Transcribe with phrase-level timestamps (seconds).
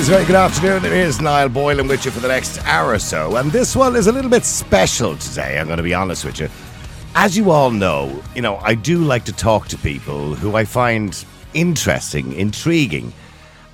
[0.00, 0.86] Is very good afternoon.
[0.86, 3.36] It is Niall Boylan with you for the next hour or so.
[3.36, 6.40] And this one is a little bit special today, I'm going to be honest with
[6.40, 6.48] you.
[7.14, 10.64] As you all know, you know, I do like to talk to people who I
[10.64, 13.12] find interesting, intriguing.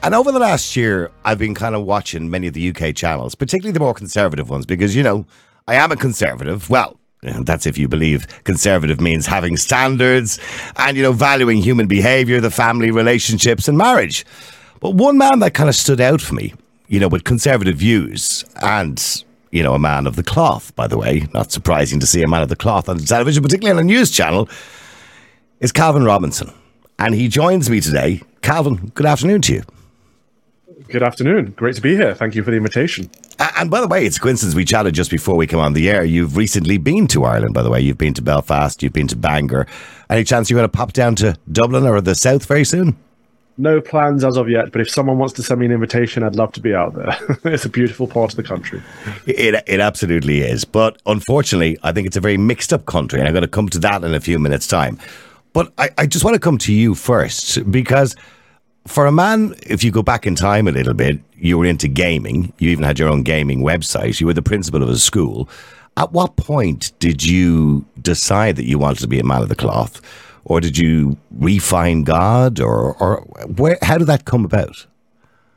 [0.03, 3.37] And over the last year, I've been kind of watching many of the UK channels,
[3.37, 5.27] particularly the more conservative ones, because, you know,
[5.69, 6.69] I am a conservative.
[6.69, 10.41] Well, that's if you believe conservative means having standards
[10.75, 14.27] and, you know, valuing human behavior, the family relationships, and marriage.
[14.81, 16.55] But one man that kind of stood out for me,
[16.89, 20.99] you know, with conservative views and, you know, a man of the cloth, by the
[20.99, 23.87] way, not surprising to see a man of the cloth on television, particularly on a
[23.87, 24.49] news channel,
[25.61, 26.53] is Calvin Robinson.
[26.99, 28.23] And he joins me today.
[28.43, 29.63] Calvin, good afternoon to you.
[30.89, 31.51] Good afternoon.
[31.57, 32.15] Great to be here.
[32.15, 33.11] Thank you for the invitation.
[33.57, 35.91] And by the way, it's a coincidence we chatted just before we come on the
[35.91, 36.05] air.
[36.05, 37.81] You've recently been to Ireland, by the way.
[37.81, 39.67] You've been to Belfast, you've been to Bangor.
[40.09, 42.97] Any chance you're going to pop down to Dublin or the south very soon?
[43.59, 46.37] No plans as of yet, but if someone wants to send me an invitation, I'd
[46.37, 47.17] love to be out there.
[47.53, 48.83] it's a beautiful part of the country.
[49.27, 50.65] It, it absolutely is.
[50.65, 53.69] But unfortunately, I think it's a very mixed up country, and I'm going to come
[53.71, 54.99] to that in a few minutes' time.
[55.55, 58.15] But I, I just want to come to you first because
[58.87, 61.89] for a man, if you go back in time a little bit, you were into
[61.89, 62.53] gaming.
[62.59, 64.21] You even had your own gaming website.
[64.21, 65.49] You were the principal of a school.
[65.97, 69.57] At what point did you decide that you wanted to be a man of the
[69.57, 70.01] cloth?
[70.47, 73.21] Or did you refine God, or or
[73.57, 73.79] where?
[73.83, 74.87] How did that come about?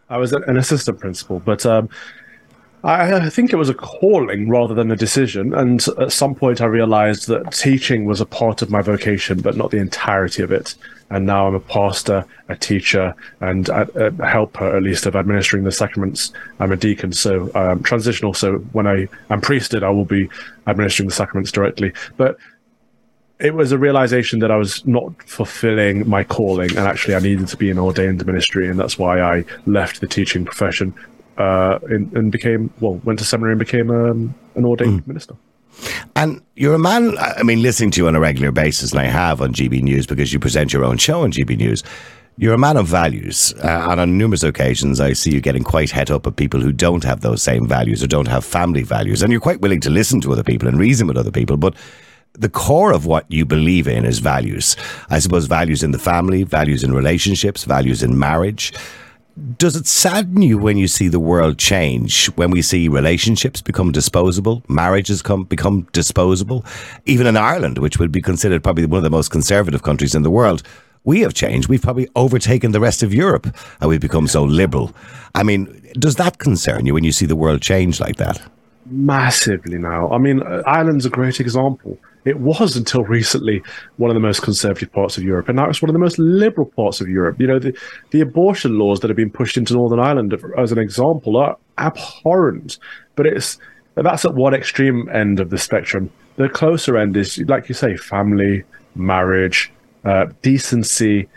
[0.09, 1.87] I was an assistant principal, but um,
[2.83, 5.53] I, think it was a calling rather than a decision.
[5.53, 9.55] And at some point, I realized that teaching was a part of my vocation, but
[9.55, 10.75] not the entirety of it.
[11.11, 15.63] And now I'm a pastor, a teacher, and a, a helper, at least, of administering
[15.63, 16.31] the sacraments.
[16.59, 18.33] I'm a deacon, so um, transitional.
[18.33, 20.29] So when I am priested, I will be
[20.65, 21.93] administering the sacraments directly.
[22.17, 22.37] But
[23.39, 27.47] it was a realization that I was not fulfilling my calling, and actually I needed
[27.47, 30.93] to be in ordained ministry, and that's why I left the teaching profession
[31.37, 35.07] uh, and, and, became well, went to seminary and became um, an ordained mm.
[35.07, 35.35] minister.
[36.17, 37.17] And you're a man.
[37.17, 40.05] I mean, listening to you on a regular basis, and I have on GB News
[40.05, 41.81] because you present your own show on GB News.
[42.35, 45.91] You're a man of values, uh, and on numerous occasions, I see you getting quite
[45.91, 49.21] het up at people who don't have those same values or don't have family values,
[49.21, 51.75] and you're quite willing to listen to other people and reason with other people, but
[52.33, 54.75] the core of what you believe in is values.
[55.09, 58.73] I suppose values in the family, values in relationships, values in marriage.
[59.57, 63.91] Does it sadden you when you see the world change, when we see relationships become
[63.91, 66.65] disposable, marriages come, become disposable?
[67.05, 70.23] Even in Ireland, which would be considered probably one of the most conservative countries in
[70.23, 70.63] the world,
[71.05, 71.69] we have changed.
[71.69, 74.91] We've probably overtaken the rest of Europe and we've become so liberal.
[75.35, 78.41] I mean, does that concern you when you see the world change like that?
[78.85, 80.09] Massively now.
[80.11, 81.97] I mean, uh, Ireland's a great example.
[82.25, 83.63] It was until recently
[83.97, 86.19] one of the most conservative parts of Europe, and now it's one of the most
[86.19, 87.39] liberal parts of Europe.
[87.39, 87.77] You know, the,
[88.11, 92.77] the abortion laws that have been pushed into Northern Ireland, as an example, are abhorrent.
[93.15, 93.57] But it's
[93.95, 96.11] that's at one extreme end of the spectrum.
[96.35, 98.63] The closer end is, like you say, family,
[98.95, 99.71] marriage,
[100.05, 101.27] uh, decency,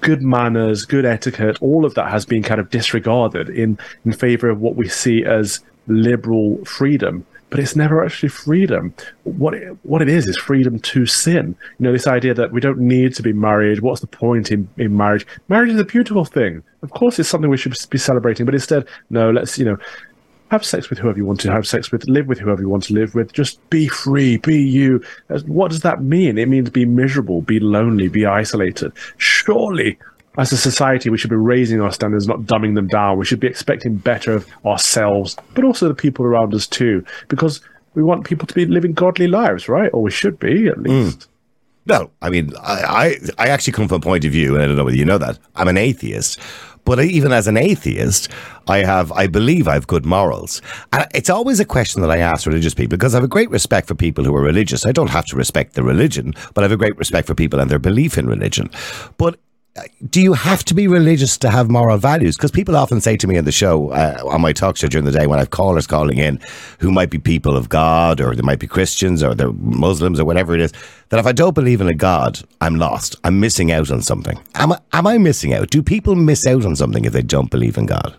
[0.00, 1.58] good manners, good etiquette.
[1.60, 5.24] All of that has been kind of disregarded in in favor of what we see
[5.24, 8.92] as liberal freedom but it's never actually freedom.
[9.22, 11.56] What it, what it is is freedom to sin.
[11.78, 13.80] You know, this idea that we don't need to be married.
[13.80, 15.26] What's the point in, in marriage?
[15.48, 16.62] Marriage is a beautiful thing.
[16.82, 18.44] Of course, it's something we should be celebrating.
[18.44, 19.78] But instead, no, let's you know,
[20.50, 22.84] have sex with whoever you want to have sex with, live with whoever you want
[22.84, 23.32] to live with.
[23.32, 25.02] Just be free, be you.
[25.46, 26.38] What does that mean?
[26.38, 28.92] It means be miserable, be lonely, be isolated.
[29.16, 29.98] Surely
[30.36, 33.18] as a society, we should be raising our standards, not dumbing them down.
[33.18, 37.60] We should be expecting better of ourselves, but also the people around us too, because
[37.94, 39.90] we want people to be living godly lives, right?
[39.92, 41.20] Or we should be, at least.
[41.20, 41.26] Mm.
[41.86, 44.66] No, I mean, I, I, I actually come from a point of view, and I
[44.66, 45.38] don't know whether you know that.
[45.54, 46.40] I'm an atheist.
[46.84, 48.30] But even as an atheist,
[48.68, 50.60] I have, I believe I have good morals.
[50.92, 53.50] And it's always a question that I ask religious people because I have a great
[53.50, 54.84] respect for people who are religious.
[54.84, 57.58] I don't have to respect the religion, but I have a great respect for people
[57.58, 58.70] and their belief in religion.
[59.16, 59.38] But
[60.08, 62.36] do you have to be religious to have moral values?
[62.36, 65.04] Because people often say to me in the show, uh, on my talk show during
[65.04, 66.38] the day, when I have callers calling in
[66.78, 70.24] who might be people of God or they might be Christians or they're Muslims or
[70.24, 70.72] whatever it is,
[71.08, 73.16] that if I don't believe in a God, I'm lost.
[73.24, 74.38] I'm missing out on something.
[74.54, 75.70] Am I, am I missing out?
[75.70, 78.14] Do people miss out on something if they don't believe in God?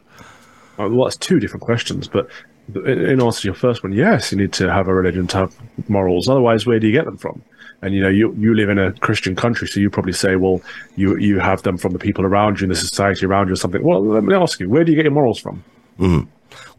[0.77, 2.29] Well, that's two different questions, but
[2.73, 5.89] in answer to your first one, yes, you need to have a religion to have
[5.89, 6.27] morals.
[6.27, 7.41] Otherwise, where do you get them from?
[7.81, 10.61] And you know you you live in a Christian country, so you probably say, well,
[10.95, 13.57] you you have them from the people around you, in the society around you, or
[13.57, 13.83] something.
[13.83, 15.63] Well, let me ask you, where do you get your morals from?
[15.99, 16.27] Mm.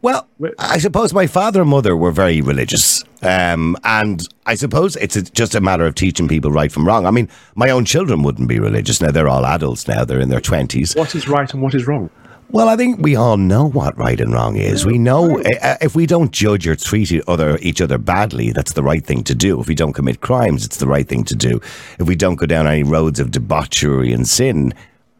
[0.02, 0.28] Well,
[0.58, 3.02] I suppose my father and mother were very religious.
[3.22, 7.06] Um, and I suppose it's a, just a matter of teaching people right from wrong.
[7.06, 9.00] I mean, my own children wouldn't be religious.
[9.00, 10.96] Now, they're all adults now, they're in their 20s.
[10.96, 12.10] What is right and what is wrong?
[12.50, 14.86] Well, I think we all know what right and wrong is.
[14.86, 18.84] We know uh, if we don't judge or treat other, each other badly, that's the
[18.84, 19.60] right thing to do.
[19.60, 21.60] If we don't commit crimes, it's the right thing to do.
[21.98, 24.72] If we don't go down any roads of debauchery and sin,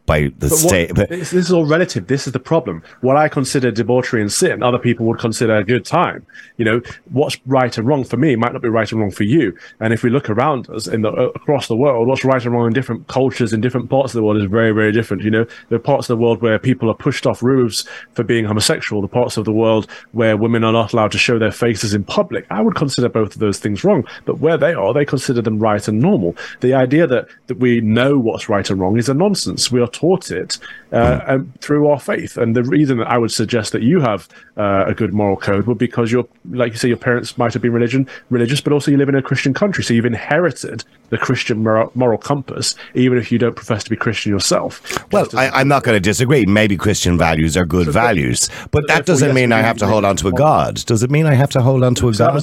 [0.07, 0.95] by the state.
[0.95, 2.07] But this, this, is all relative.
[2.07, 2.81] This is the problem.
[3.01, 6.25] What I consider debauchery and sin, other people would consider a good time.
[6.55, 6.81] You know,
[7.11, 9.55] what's right and wrong for me might not be right and wrong for you.
[9.81, 12.53] And if we look around us in the, uh, across the world, what's right and
[12.53, 15.23] wrong in different cultures in different parts of the world is very, very different.
[15.23, 18.23] You know, there are parts of the world where people are pushed off roofs for
[18.23, 19.01] being homosexual.
[19.01, 22.05] The parts of the world where women are not allowed to show their faces in
[22.05, 22.47] public.
[22.49, 24.07] I would consider both of those things wrong.
[24.23, 26.35] But where they are, they consider them right and normal.
[26.61, 29.69] The idea that that we know what's right and wrong is a nonsense.
[29.69, 30.57] We are taught it
[30.91, 32.37] uh, and through our faith.
[32.37, 35.67] And the reason that I would suggest that you have uh, a good moral code
[35.67, 38.91] would because you're, like you say, your parents might have been religion religious, but also
[38.91, 43.17] you live in a Christian country, so you've inherited the Christian moral, moral compass, even
[43.17, 44.81] if you don't profess to be Christian yourself.
[45.11, 46.45] Well, I, am not going to disagree.
[46.45, 50.05] Maybe Christian values are good so values, but that doesn't mean I have to hold
[50.05, 50.75] on to a God.
[50.85, 52.29] Does it mean I have to hold on to a God?
[52.29, 52.33] A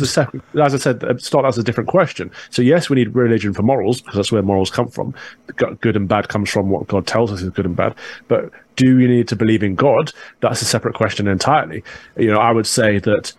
[0.62, 2.30] as I said, start as a different question.
[2.50, 5.14] So yes, we need religion for morals because that's where morals come from.
[5.56, 7.94] Good and bad comes from what God tells us is good and bad.
[8.28, 10.12] But do you need to believe in God?
[10.40, 11.84] That's a separate question entirely.
[12.16, 13.32] You know, I would say that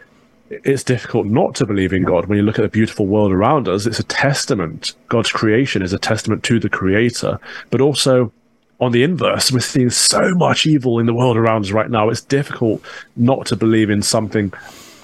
[0.49, 3.67] it's difficult not to believe in God when you look at the beautiful world around
[3.67, 3.85] us.
[3.85, 4.93] It's a testament.
[5.09, 7.39] God's creation is a testament to the Creator,
[7.71, 8.31] but also
[8.79, 12.09] on the inverse, we're seeing so much evil in the world around us right now.
[12.09, 12.81] It's difficult
[13.15, 14.51] not to believe in something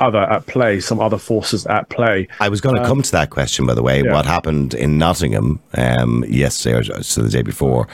[0.01, 2.27] other at play, some other forces at play.
[2.39, 4.03] I was going to um, come to that question, by the way.
[4.03, 4.11] Yeah.
[4.11, 7.87] What happened in Nottingham um, yesterday, or so the day before,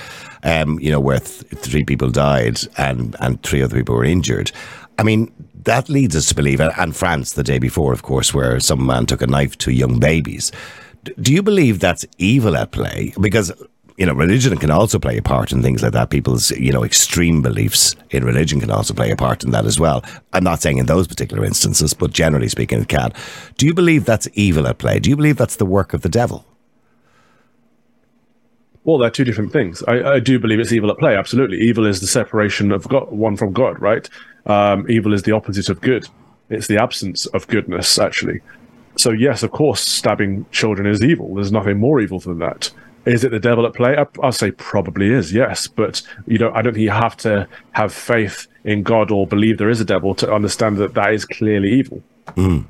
[0.44, 4.52] um, you know, where th- three people died and, and three other people were injured.
[4.98, 5.32] I mean,
[5.64, 9.06] that leads us to believe, and France the day before, of course, where some man
[9.06, 10.52] took a knife to young babies.
[11.22, 13.14] Do you believe that's evil at play?
[13.20, 13.52] Because
[13.98, 16.12] you know, religion can also play a part in things like that.
[16.12, 19.80] People's, you know, extreme beliefs in religion can also play a part in that as
[19.80, 20.04] well.
[20.34, 23.12] I'm not saying in those particular instances, but generally speaking, it can.
[23.58, 25.00] Do you believe that's evil at play?
[25.00, 26.46] Do you believe that's the work of the devil?
[28.84, 29.84] Well, they're two different things.
[29.88, 31.18] I, I do believe it's evil at play.
[31.18, 34.08] Absolutely, evil is the separation of God, one from God, right?
[34.46, 36.08] Um, evil is the opposite of good.
[36.50, 38.42] It's the absence of goodness, actually.
[38.96, 41.34] So yes, of course, stabbing children is evil.
[41.34, 42.72] There's nothing more evil than that.
[43.08, 43.98] Is it the devil at play?
[44.22, 45.68] I'll say probably is, yes.
[45.68, 49.58] But you know, I don't think you have to have faith in God or believe
[49.58, 52.04] there is a devil to understand that that is clearly evil.
[52.36, 52.66] Mm.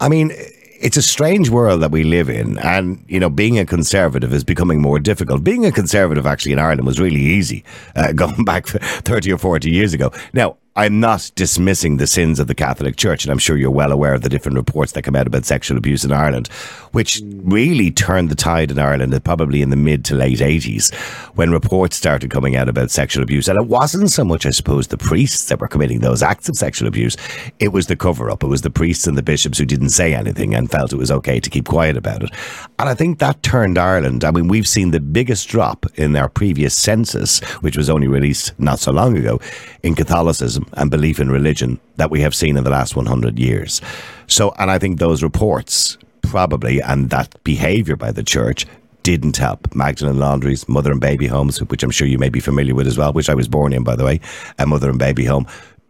[0.00, 0.32] I mean,
[0.80, 4.44] it's a strange world that we live in, and you know, being a conservative is
[4.44, 5.42] becoming more difficult.
[5.42, 7.64] Being a conservative, actually, in Ireland was really easy,
[7.96, 10.12] uh, going back thirty or forty years ago.
[10.32, 13.90] Now, I'm not dismissing the sins of the Catholic Church, and I'm sure you're well
[13.90, 16.46] aware of the different reports that come out about sexual abuse in Ireland,
[16.92, 17.40] which mm.
[17.52, 20.94] really turned the tide in Ireland uh, probably in the mid to late 80s
[21.34, 23.48] when reports started coming out about sexual abuse.
[23.48, 26.54] And it wasn't so much, I suppose, the priests that were committing those acts of
[26.54, 27.16] sexual abuse,
[27.58, 28.44] it was the cover up.
[28.44, 31.10] It was the priests and the bishops who didn't say anything and felt it was
[31.10, 32.30] okay to keep quiet about it.
[32.78, 34.22] And I think that turned Ireland.
[34.22, 38.56] I mean, we've seen the biggest drop in our previous census, which was only released
[38.60, 39.40] not so long ago,
[39.82, 43.80] in Catholicism and belief in religion that we have seen in the last 100 years.
[44.26, 48.66] So, and I think those reports probably and that behaviour by the church
[49.02, 49.74] didn't help.
[49.74, 52.98] Magdalene Laundries, mother and baby homes, which I'm sure you may be familiar with as
[52.98, 54.20] well, which I was born in, by the way,
[54.58, 55.46] a mother and baby home.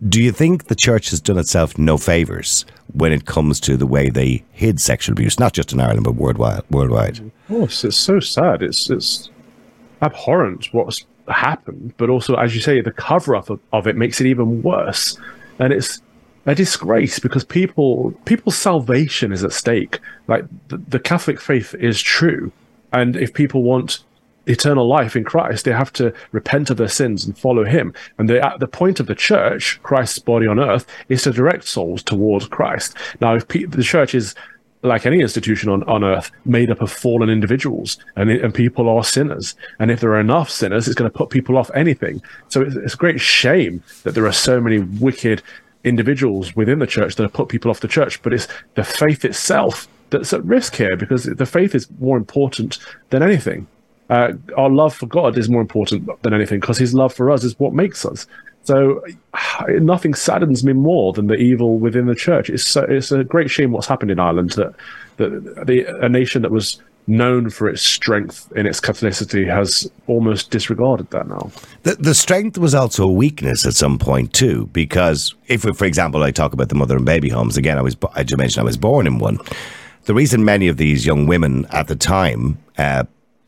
[0.08, 3.86] Do you think the church has done itself no favours when it comes to the
[3.86, 6.62] way they hid sexual abuse, not just in Ireland but worldwide?
[6.70, 7.18] Worldwide.
[7.20, 8.62] Oh, of course, it's so sad.
[8.62, 9.30] It's it's
[10.00, 14.20] abhorrent what's happened, but also, as you say, the cover up of, of it makes
[14.20, 15.18] it even worse.
[15.58, 16.00] And it's
[16.46, 19.98] a disgrace because people people's salvation is at stake.
[20.28, 22.52] Like the, the Catholic faith is true,
[22.92, 24.04] and if people want
[24.46, 27.92] eternal life in Christ, they have to repent of their sins and follow Him.
[28.16, 32.02] And the, the point of the church, Christ's body on earth, is to direct souls
[32.02, 32.96] towards Christ.
[33.20, 34.34] Now, if pe- the church is
[34.82, 39.04] like any institution on, on earth, made up of fallen individuals, and, and people are
[39.04, 39.54] sinners.
[39.78, 42.22] And if there are enough sinners, it's going to put people off anything.
[42.48, 45.42] So it's, it's a great shame that there are so many wicked
[45.84, 48.22] individuals within the church that have put people off the church.
[48.22, 52.78] But it's the faith itself that's at risk here because the faith is more important
[53.10, 53.66] than anything.
[54.10, 57.44] Uh, our love for God is more important than anything because His love for us
[57.44, 58.26] is what makes us.
[58.68, 59.02] So
[59.68, 62.50] nothing saddens me more than the evil within the church.
[62.50, 64.74] It's so, it's a great shame what's happened in Ireland that,
[65.16, 70.50] that the, a nation that was known for its strength in its Catholicity has almost
[70.50, 71.50] disregarded that now.
[71.84, 76.22] The, the strength was also a weakness at some point too, because if, for example,
[76.22, 78.64] I talk about the mother and baby homes again, I was I just mentioned I
[78.64, 79.38] was born in one.
[80.04, 83.04] The reason many of these young women at the time uh,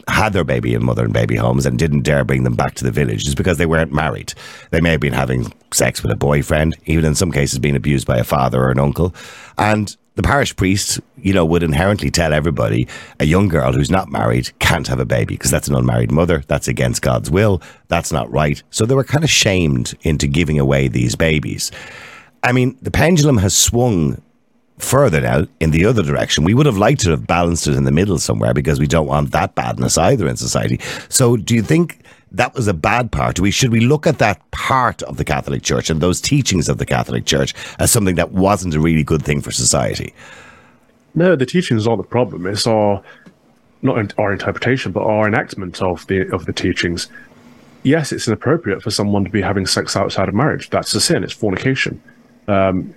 [0.08, 2.84] had their baby in mother and baby homes and didn't dare bring them back to
[2.84, 4.34] the village is because they weren't married.
[4.70, 8.06] They may have been having sex with a boyfriend, even in some cases being abused
[8.06, 9.14] by a father or an uncle.
[9.58, 12.86] And the parish priest, you know, would inherently tell everybody
[13.20, 16.42] a young girl who's not married can't have a baby because that's an unmarried mother.
[16.46, 17.62] That's against God's will.
[17.88, 18.62] That's not right.
[18.70, 21.70] So they were kind of shamed into giving away these babies.
[22.42, 24.20] I mean, the pendulum has swung
[24.82, 26.44] further now in the other direction.
[26.44, 29.06] We would have liked to have balanced it in the middle somewhere because we don't
[29.06, 30.80] want that badness either in society.
[31.08, 33.40] So, do you think that was a bad part?
[33.40, 36.78] We should we look at that part of the Catholic Church and those teachings of
[36.78, 40.14] the Catholic Church as something that wasn't a really good thing for society?
[41.14, 42.46] No, the teachings aren't the problem.
[42.46, 43.02] It's our
[43.82, 47.08] not our interpretation, but our enactment of the of the teachings.
[47.82, 50.68] Yes, it's inappropriate for someone to be having sex outside of marriage.
[50.68, 51.24] That's a sin.
[51.24, 52.02] It's fornication.
[52.46, 52.94] Um,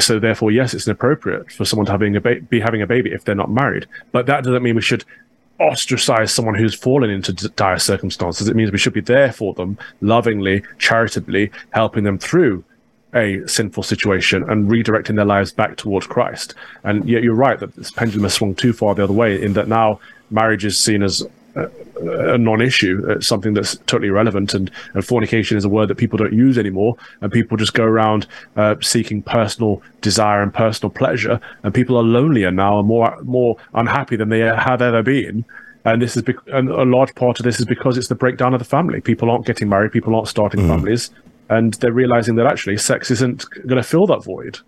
[0.00, 3.12] so therefore, yes, it's inappropriate for someone to having a ba- be having a baby
[3.12, 3.86] if they're not married.
[4.12, 5.04] But that doesn't mean we should
[5.60, 8.48] ostracize someone who's fallen into dire circumstances.
[8.48, 12.64] It means we should be there for them, lovingly, charitably, helping them through
[13.14, 16.54] a sinful situation and redirecting their lives back towards Christ.
[16.82, 19.52] And yet, you're right that this pendulum has swung too far the other way in
[19.52, 21.24] that now marriage is seen as
[21.56, 23.04] a, non-issue.
[23.08, 26.58] It's something that's totally irrelevant, and, and fornication is a word that people don't use
[26.58, 31.96] anymore, and people just go around uh, seeking personal desire and personal pleasure, and people
[31.96, 35.44] are lonelier now and more more unhappy than they have ever been.
[35.84, 38.54] And this is bec- and a large part of this is because it's the breakdown
[38.54, 39.00] of the family.
[39.00, 40.68] People aren't getting married, people aren't starting mm.
[40.68, 41.10] families,
[41.50, 44.58] and they're realizing that actually sex isn't going to fill that void.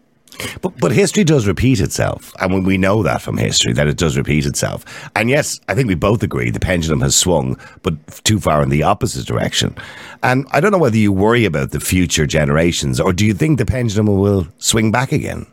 [0.60, 2.34] But, but history does repeat itself.
[2.40, 4.84] And we know that from history, that it does repeat itself.
[5.16, 8.68] And yes, I think we both agree the pendulum has swung, but too far in
[8.68, 9.74] the opposite direction.
[10.22, 13.58] And I don't know whether you worry about the future generations, or do you think
[13.58, 15.46] the pendulum will swing back again?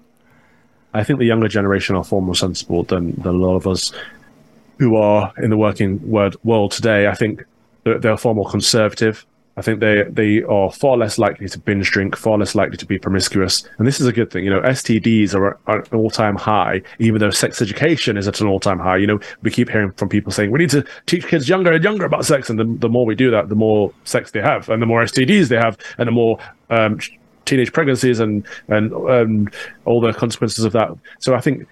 [0.93, 3.91] I think the younger generation are far more sensible than, than a lot of us
[4.79, 7.07] who are in the working world today.
[7.07, 7.43] I think
[7.83, 9.25] they're, they're far more conservative.
[9.55, 12.85] I think they they are far less likely to binge drink, far less likely to
[12.85, 14.43] be promiscuous, and this is a good thing.
[14.43, 18.27] You know, STDs are, are at an all time high, even though sex education is
[18.27, 18.97] at an all time high.
[18.97, 21.83] You know, we keep hearing from people saying we need to teach kids younger and
[21.83, 24.69] younger about sex, and the, the more we do that, the more sex they have,
[24.69, 26.39] and the more STDs they have, and the more
[26.71, 26.99] um,
[27.45, 29.49] teenage pregnancies and and um,
[29.85, 30.89] all the consequences of that.
[31.19, 31.67] So I think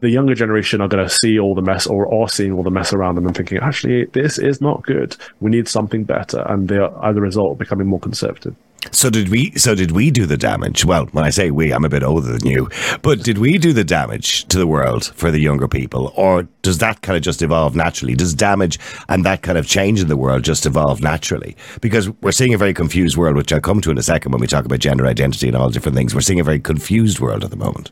[0.00, 2.70] the younger generation are going to see all the mess or are seeing all the
[2.70, 5.16] mess around them and thinking, actually, this is not good.
[5.40, 6.40] We need something better.
[6.48, 8.56] And they are, as a result, becoming more conservative.
[8.92, 9.52] So did we?
[9.58, 10.86] So did we do the damage?
[10.86, 12.70] Well, when I say we, I'm a bit older than you.
[13.02, 16.78] But did we do the damage to the world for the younger people, or does
[16.78, 18.14] that kind of just evolve naturally?
[18.14, 18.78] Does damage
[19.10, 21.56] and that kind of change in the world just evolve naturally?
[21.82, 24.40] Because we're seeing a very confused world, which I'll come to in a second when
[24.40, 26.14] we talk about gender identity and all different things.
[26.14, 27.90] We're seeing a very confused world at the moment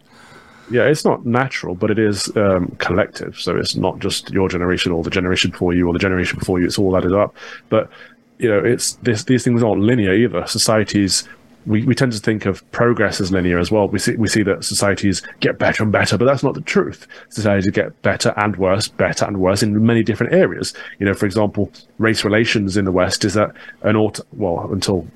[0.70, 3.38] yeah, it's not natural, but it is um, collective.
[3.38, 6.60] So it's not just your generation or the generation before you or the generation before
[6.60, 6.66] you.
[6.66, 7.34] It's all added up.
[7.68, 7.90] But
[8.38, 10.46] you know, it's this, these things aren't linear either.
[10.46, 11.28] Societies,
[11.66, 13.88] we, we tend to think of progress as linear as well.
[13.88, 17.06] We see we see that societies get better and better, but that's not the truth.
[17.30, 20.74] Societies get better and worse, better and worse in many different areas.
[20.98, 25.06] You know, for example, race relations in the West is at an auto well until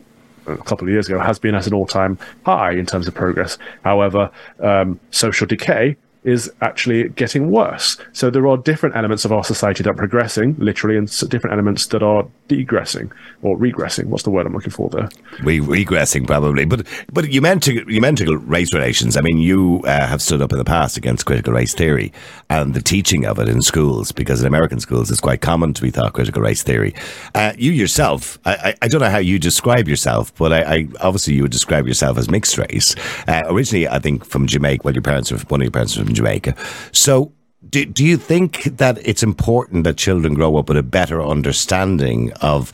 [0.47, 3.59] a couple of years ago has been at an all-time high in terms of progress.
[3.85, 4.31] However,
[4.61, 7.97] um, social decay is actually getting worse.
[8.13, 11.87] So there are different elements of our society that are progressing, literally, and different elements
[11.89, 13.11] that are degressing
[13.43, 14.07] or regressing.
[14.07, 15.09] What's the word I'm looking for there?
[15.45, 19.17] We regressing probably, but but you meant to you meant to go race relations.
[19.17, 22.13] I mean, you uh, have stood up in the past against critical race theory
[22.49, 25.83] and the teaching of it in schools because in American schools it's quite common to
[25.83, 26.95] be taught critical race theory.
[27.35, 31.35] Uh, you yourself, I, I, don't know how you describe yourself, but I, I, obviously
[31.35, 32.95] you would describe yourself as mixed race.
[33.27, 34.83] Uh, originally, I think from Jamaica.
[34.85, 36.55] Well, your parents are one of your parents are from Jamaica,
[36.93, 37.33] so
[37.69, 42.33] do, do you think that it's important that children grow up with a better understanding
[42.41, 42.73] of,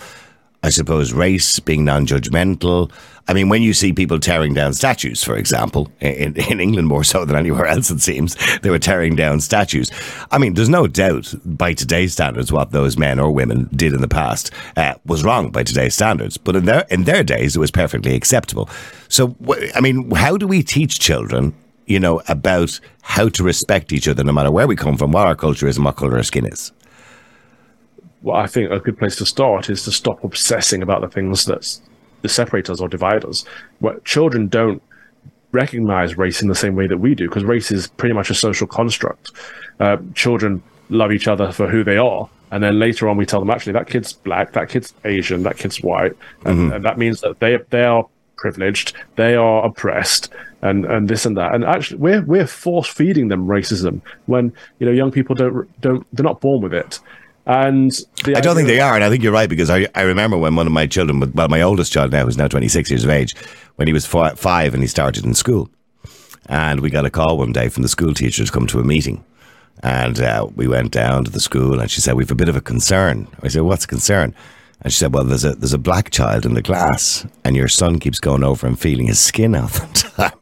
[0.63, 2.91] I suppose, race, being non judgmental?
[3.29, 7.05] I mean, when you see people tearing down statues, for example, in, in England more
[7.05, 9.91] so than anywhere else, it seems, they were tearing down statues.
[10.31, 14.01] I mean, there's no doubt by today's standards what those men or women did in
[14.01, 16.39] the past uh, was wrong by today's standards.
[16.39, 18.71] But in their, in their days, it was perfectly acceptable.
[19.09, 19.37] So,
[19.75, 21.55] I mean, how do we teach children
[21.89, 25.27] you know, about how to respect each other no matter where we come from, what
[25.27, 26.73] our culture is, and what color our skin is?
[28.23, 31.45] Well, I think a good place to start is to stop obsessing about the things
[31.47, 31.79] that
[32.27, 33.45] separate us or divide us.
[33.79, 34.83] What children don't
[35.53, 38.35] recognize race in the same way that we do, because race is pretty much a
[38.35, 39.33] social construct.
[39.81, 42.29] Uh, children love each other for who they are.
[42.51, 45.59] And then later on, we tell them actually that kid's black, that kid's Asian, that
[45.59, 46.13] kid's white,
[46.45, 46.73] and, mm-hmm.
[46.73, 48.07] and that means that they they are
[48.39, 51.55] privileged, they are oppressed, and and this and that.
[51.55, 56.07] And actually, we're we're force feeding them racism when you know young people don't don't
[56.13, 57.01] they're not born with it.
[57.49, 57.91] And
[58.27, 60.55] I don't think they are, and I think you're right because I, I remember when
[60.55, 63.35] one of my children, well, my oldest child now, who's now 26 years of age,
[63.77, 65.71] when he was five and he started in school,
[66.47, 68.85] and we got a call one day from the school teacher to come to a
[68.85, 69.25] meeting,
[69.83, 72.57] and uh, we went down to the school, and she said we've a bit of
[72.57, 73.27] a concern.
[73.43, 74.35] I said, "What's a concern?"
[74.81, 77.67] And she said, "Well, there's a there's a black child in the class, and your
[77.67, 80.33] son keeps going over and feeling his skin all the time.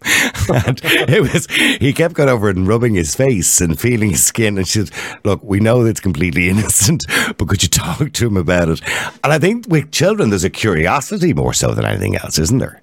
[0.67, 1.47] and it was
[1.81, 4.59] he kept going over and rubbing his face and feeling his skin.
[4.59, 4.91] And she said,
[5.25, 7.07] "Look, we know it's completely innocent,
[7.39, 8.83] but could you talk to him about it?"
[9.25, 12.83] And I think with children, there's a curiosity more so than anything else, isn't there?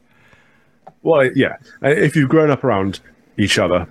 [1.04, 1.58] Well, yeah.
[1.84, 3.00] Uh, if you've grown up around
[3.38, 3.88] each other,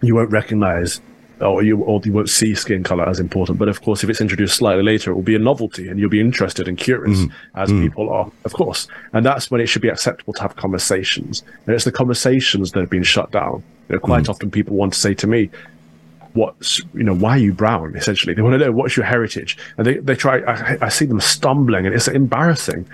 [0.00, 1.00] you won't recognize
[1.40, 3.58] or you or you won't see skin color as important.
[3.58, 6.10] But of course, if it's introduced slightly later, it will be a novelty, and you'll
[6.10, 7.32] be interested and curious, mm.
[7.54, 7.82] as mm.
[7.82, 8.88] people are, of course.
[9.12, 11.42] And that's when it should be acceptable to have conversations.
[11.66, 13.62] And it's the conversations that have been shut down.
[13.88, 14.30] You know, quite mm.
[14.30, 15.50] often, people want to say to me,
[16.32, 17.14] "What's you know?
[17.14, 20.14] Why are you brown?" Essentially, they want to know what's your heritage, and they they
[20.14, 20.38] try.
[20.40, 22.86] I, I see them stumbling, and it's embarrassing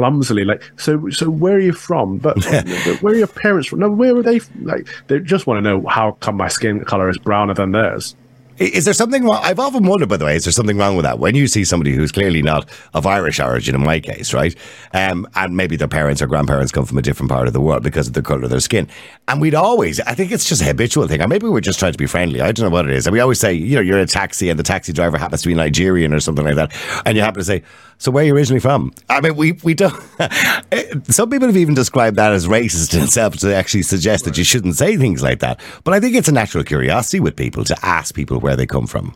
[0.00, 2.16] clumsily like so so where are you from?
[2.16, 2.42] But,
[3.02, 3.80] where are your parents from?
[3.80, 4.64] No where are they from?
[4.64, 8.16] like they just want to know how come my skin color is browner than theirs
[8.60, 9.40] is there something wrong?
[9.42, 11.18] I've often wondered, by the way, is there something wrong with that?
[11.18, 14.54] When you see somebody who's clearly not of Irish origin, in my case, right?
[14.92, 17.82] Um, and maybe their parents or grandparents come from a different part of the world
[17.82, 18.86] because of the colour of their skin.
[19.28, 21.22] And we'd always, I think it's just a habitual thing.
[21.22, 22.42] Or maybe we're just trying to be friendly.
[22.42, 23.06] I don't know what it is.
[23.06, 25.40] And we always say, you know, you're in a taxi and the taxi driver happens
[25.42, 26.72] to be Nigerian or something like that.
[27.06, 27.62] And you happen to say,
[28.00, 28.94] so where are you originally from?
[29.10, 29.92] I mean, we, we don't.
[31.08, 34.44] some people have even described that as racist in itself to actually suggest that you
[34.44, 35.60] shouldn't say things like that.
[35.84, 38.86] But I think it's a natural curiosity with people to ask people where they come
[38.86, 39.14] from.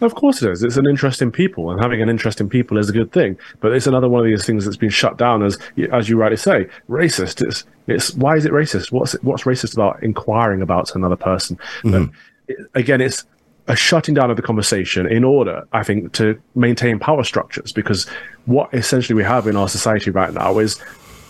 [0.00, 0.62] Of course it is.
[0.62, 3.38] It's an interest in people, and having an interest in people is a good thing.
[3.60, 5.58] But it's another one of these things that's been shut down as,
[5.92, 7.46] as you rightly say, racist.
[7.46, 8.92] It's, it's why is it racist?
[8.92, 11.58] What's what's racist about inquiring about another person?
[11.82, 12.14] Mm-hmm.
[12.48, 13.24] It, again, it's
[13.68, 17.70] a shutting down of the conversation in order, I think, to maintain power structures.
[17.70, 18.06] Because
[18.46, 20.80] what essentially we have in our society right now is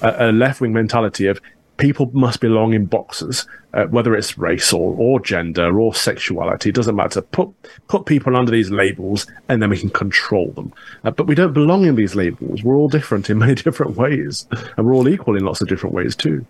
[0.00, 1.40] a, a left wing mentality of
[1.80, 6.68] people must belong in boxes, uh, whether it's race or, or gender or sexuality.
[6.68, 7.22] It doesn't matter.
[7.22, 7.50] Put
[7.88, 10.72] put people under these labels, and then we can control them.
[11.04, 12.62] Uh, but we don't belong in these labels.
[12.62, 15.94] We're all different in many different ways, and we're all equal in lots of different
[15.94, 16.46] ways too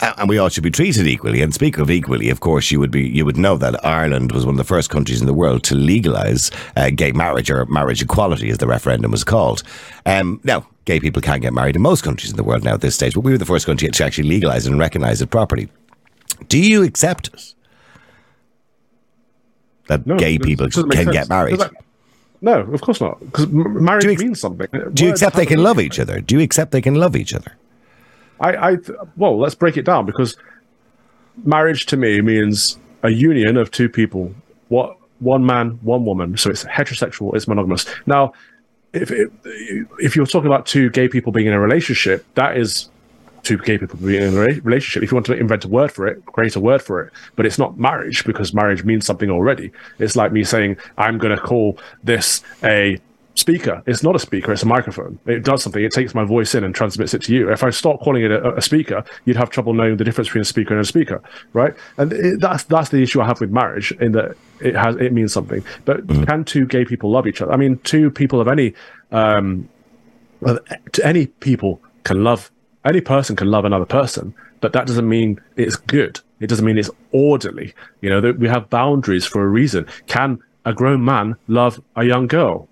[0.00, 1.40] and we all should be treated equally.
[1.40, 4.44] And speak of equally, of course, you would be you would know that Ireland was
[4.44, 8.02] one of the first countries in the world to legalise uh, gay marriage or marriage
[8.02, 9.62] equality, as the referendum was called.
[10.06, 12.80] Um, now, gay people can get married in most countries in the world now at
[12.80, 15.30] this stage, but we were the first country to actually legalise it and recognise it
[15.30, 15.68] properly.
[16.48, 17.54] Do you accept it?
[19.88, 21.10] That no, gay people can sense.
[21.10, 21.60] get married?
[22.40, 23.20] No, of course not.
[23.20, 24.66] Because marriage ex- means something.
[24.92, 26.20] Do you accept they can love each other?
[26.20, 27.52] Do you accept they can love each other?
[28.40, 28.78] I, I
[29.16, 30.36] well, let's break it down because
[31.44, 34.34] marriage to me means a union of two people.
[34.68, 36.36] What one man, one woman.
[36.36, 37.86] So it's heterosexual, it's monogamous.
[38.06, 38.32] Now,
[38.92, 39.10] if
[39.98, 42.88] if you're talking about two gay people being in a relationship, that is
[43.42, 45.02] two gay people being in a relationship.
[45.02, 47.12] If you want to invent a word for it, create a word for it.
[47.36, 49.70] But it's not marriage because marriage means something already.
[49.98, 52.98] It's like me saying I'm going to call this a
[53.34, 53.82] speaker.
[53.86, 55.18] It's not a speaker, it's a microphone.
[55.26, 55.82] It does something.
[55.84, 57.50] It takes my voice in and transmits it to you.
[57.50, 60.42] If I stop calling it a, a speaker, you'd have trouble knowing the difference between
[60.42, 61.74] a speaker and a speaker, right?
[61.96, 65.12] And it, that's that's the issue I have with marriage in that it has it
[65.12, 65.64] means something.
[65.84, 66.24] But mm-hmm.
[66.24, 67.52] can two gay people love each other?
[67.52, 68.74] I mean, two people of any
[69.12, 69.68] um,
[71.02, 72.50] any people can love
[72.84, 76.20] any person can love another person, but that doesn't mean it's good.
[76.40, 77.74] It doesn't mean it's orderly.
[78.00, 79.86] You know, that we have boundaries for a reason.
[80.06, 82.68] Can a grown man love a young girl?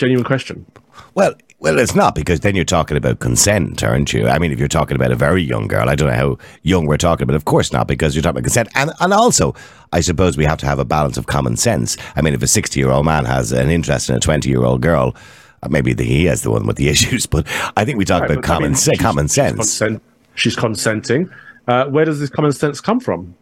[0.00, 0.66] Genuine question.
[1.14, 4.26] Well, well, it's not because then you're talking about consent, aren't you?
[4.26, 6.86] I mean, if you're talking about a very young girl, I don't know how young
[6.86, 8.70] we're talking, but of course not because you're talking about consent.
[8.74, 9.54] And and also,
[9.92, 11.98] I suppose we have to have a balance of common sense.
[12.16, 14.64] I mean, if a 60 year old man has an interest in a 20 year
[14.64, 15.14] old girl,
[15.62, 17.26] uh, maybe the, he has the one with the issues.
[17.26, 19.56] But I think we talk right, about common, I mean, se- common sense.
[19.56, 20.02] She's, consent,
[20.34, 21.30] she's consenting.
[21.68, 23.36] Uh, where does this common sense come from?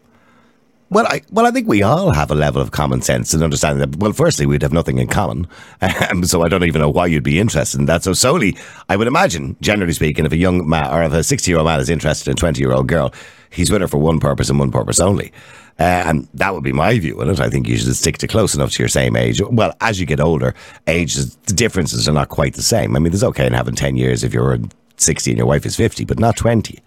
[0.90, 3.80] Well, I well, I think we all have a level of common sense and understanding
[3.80, 3.98] that.
[3.98, 5.46] Well, firstly, we'd have nothing in common,
[6.10, 8.04] um, so I don't even know why you'd be interested in that.
[8.04, 8.56] So solely,
[8.88, 11.90] I would imagine, generally speaking, if a young man or if a sixty-year-old man is
[11.90, 13.12] interested in a twenty-year-old girl,
[13.50, 15.30] he's with her for one purpose and one purpose only.
[15.78, 17.38] Uh, and that would be my view on it.
[17.38, 19.40] I think you should stick to close enough to your same age.
[19.42, 20.54] Well, as you get older,
[20.86, 22.96] age the differences are not quite the same.
[22.96, 24.58] I mean, there's okay in having ten years if you're
[24.96, 26.78] sixty and your wife is fifty, but not twenty.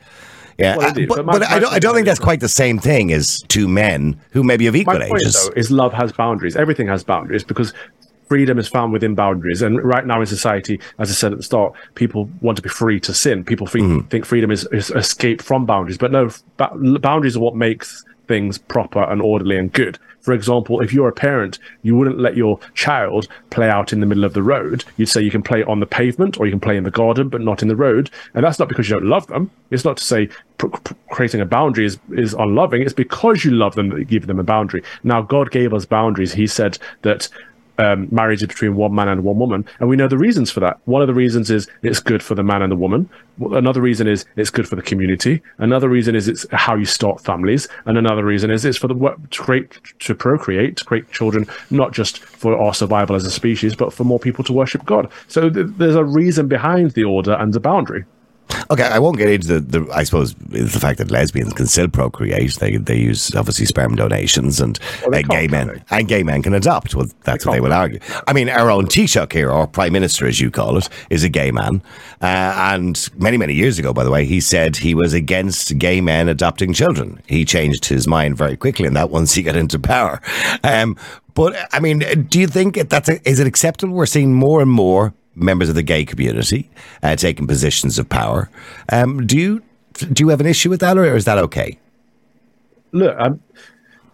[0.58, 1.74] Yeah, well, but, but, but I don't.
[1.74, 5.00] I don't think that's quite the same thing as two men who maybe of equal
[5.00, 5.34] my point, ages.
[5.34, 6.56] Though, is love has boundaries.
[6.56, 7.74] Everything has boundaries because
[8.32, 9.62] freedom is found within boundaries.
[9.62, 12.70] And right now in society, as I said at the start, people want to be
[12.70, 13.44] free to sin.
[13.44, 14.10] People free, mm.
[14.10, 15.98] think freedom is, is escape from boundaries.
[15.98, 20.00] But no, ba- boundaries are what makes things proper and orderly and good.
[20.22, 24.06] For example, if you're a parent, you wouldn't let your child play out in the
[24.06, 24.86] middle of the road.
[24.98, 27.30] You'd say you can play on the pavement or you can play in the garden,
[27.30, 28.10] but not in the road.
[28.34, 29.50] And that's not because you don't love them.
[29.72, 30.30] It's not to say
[31.10, 32.82] creating a boundary is, is unloving.
[32.82, 34.84] It's because you love them that you give them a boundary.
[35.04, 36.34] Now, God gave us boundaries.
[36.34, 37.28] He said that
[37.82, 40.60] um, marriage is between one man and one woman, and we know the reasons for
[40.60, 40.80] that.
[40.86, 43.10] One of the reasons is it's good for the man and the woman.
[43.40, 45.42] Another reason is it's good for the community.
[45.58, 48.94] Another reason is it's how you start families, and another reason is it's for the
[48.94, 53.32] work to create, to procreate, to create children, not just for our survival as a
[53.32, 55.12] species, but for more people to worship God.
[55.28, 58.06] So th- there's a reason behind the order and the boundary.
[58.70, 61.88] Okay, I won't get into the, the I suppose the fact that lesbians can still
[61.88, 62.56] procreate.
[62.56, 66.54] They they use obviously sperm donations, and well, uh, gay men and gay men can
[66.54, 66.96] adopt.
[66.96, 68.00] Well, that's they what they will argue.
[68.28, 71.30] I mean, our own Taoiseach here, or Prime Minister, as you call it, is a
[71.30, 71.82] gay man.
[72.22, 76.02] Uh, and many many years ago, by the way, he said he was against gay
[76.02, 77.22] men adopting children.
[77.28, 80.22] He changed his mind very quickly, and that once he got into power.
[80.64, 80.98] Um,
[81.34, 83.94] but I mean, do you think that's a, is it acceptable?
[83.94, 86.70] We're seeing more and more members of the gay community
[87.04, 88.50] uh, taking positions of power.
[88.90, 89.62] Um, do you
[89.94, 91.78] do you have an issue with that, or is that okay?
[92.92, 93.42] Look, I'm,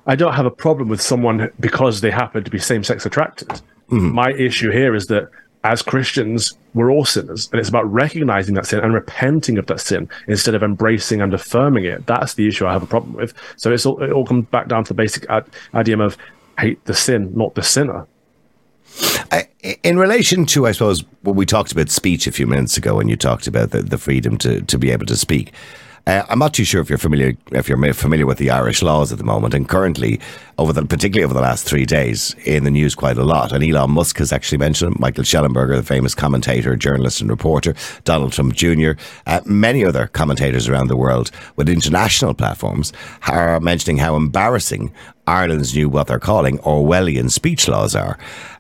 [0.06, 3.49] I do not have a problem with someone because they happen to be same-sex attracted.
[3.49, 4.12] Mm-hmm.
[4.12, 5.30] My issue here is that
[5.63, 9.80] as Christians, we're all sinners, and it's about recognizing that sin and repenting of that
[9.80, 12.06] sin instead of embracing and affirming it.
[12.06, 13.34] That's the issue I have a problem with.
[13.56, 16.17] So it's all, it all comes back down to the basic ad- idea of
[16.58, 18.08] hate the sin, not the sinner
[19.84, 23.10] in relation to, I suppose, what we talked about speech a few minutes ago, when
[23.10, 25.54] you talked about the, the freedom to, to be able to speak.
[26.08, 29.12] Uh, I'm not too sure if you're familiar if you're familiar with the Irish laws
[29.12, 30.21] at the moment, and currently,
[30.58, 33.52] over the particularly over the last three days, in the news quite a lot.
[33.52, 35.00] And Elon Musk has actually mentioned it.
[35.02, 38.91] Michael Shellenberger, the famous commentator, journalist, and reporter, Donald Trump Jr.,
[39.26, 42.93] uh, many other commentators around the world with international platforms
[43.28, 44.93] are mentioning how embarrassing
[45.28, 48.17] Ireland's new what they're calling Orwellian speech laws are.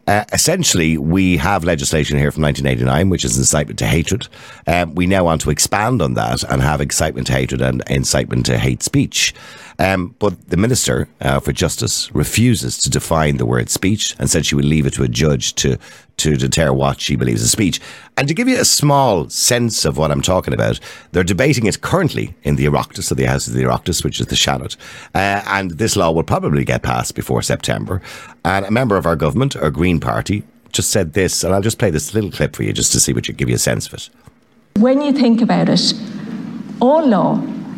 [0.07, 4.27] Uh, essentially, we have legislation here from 1989, which is incitement to hatred.
[4.65, 8.45] Um, we now want to expand on that and have excitement to hatred and incitement
[8.45, 9.33] to hate speech.
[9.79, 14.45] Um, but the Minister uh, for Justice refuses to define the word speech and said
[14.45, 15.77] she would leave it to a judge to
[16.17, 17.79] to deter what she believes is speech.
[18.17, 20.79] And to give you a small sense of what I'm talking about,
[21.11, 24.25] they're debating it currently in the Oireachtas, of the House of the Oireachtas, which is
[24.25, 24.75] the Seanad.
[25.13, 28.01] Uh, and this law will probably get passed before September.
[28.43, 31.77] And a member of our government, our Green Party, just said this, and I'll just
[31.77, 33.85] play this little clip for you just to see what you give you a sense
[33.85, 34.09] of it.
[34.77, 35.93] When you think about it,
[36.81, 37.35] all law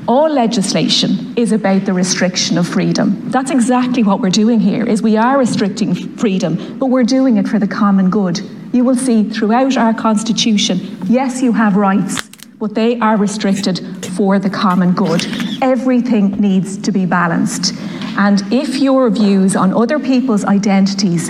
[0.09, 3.29] all legislation is about the restriction of freedom.
[3.29, 7.47] That's exactly what we're doing here is we are restricting freedom, but we're doing it
[7.47, 8.39] for the common good.
[8.73, 14.39] You will see throughout our constitution, yes, you have rights, but they are restricted for
[14.39, 15.23] the common good.
[15.61, 17.75] Everything needs to be balanced.
[18.17, 21.29] And if your views on other people's identities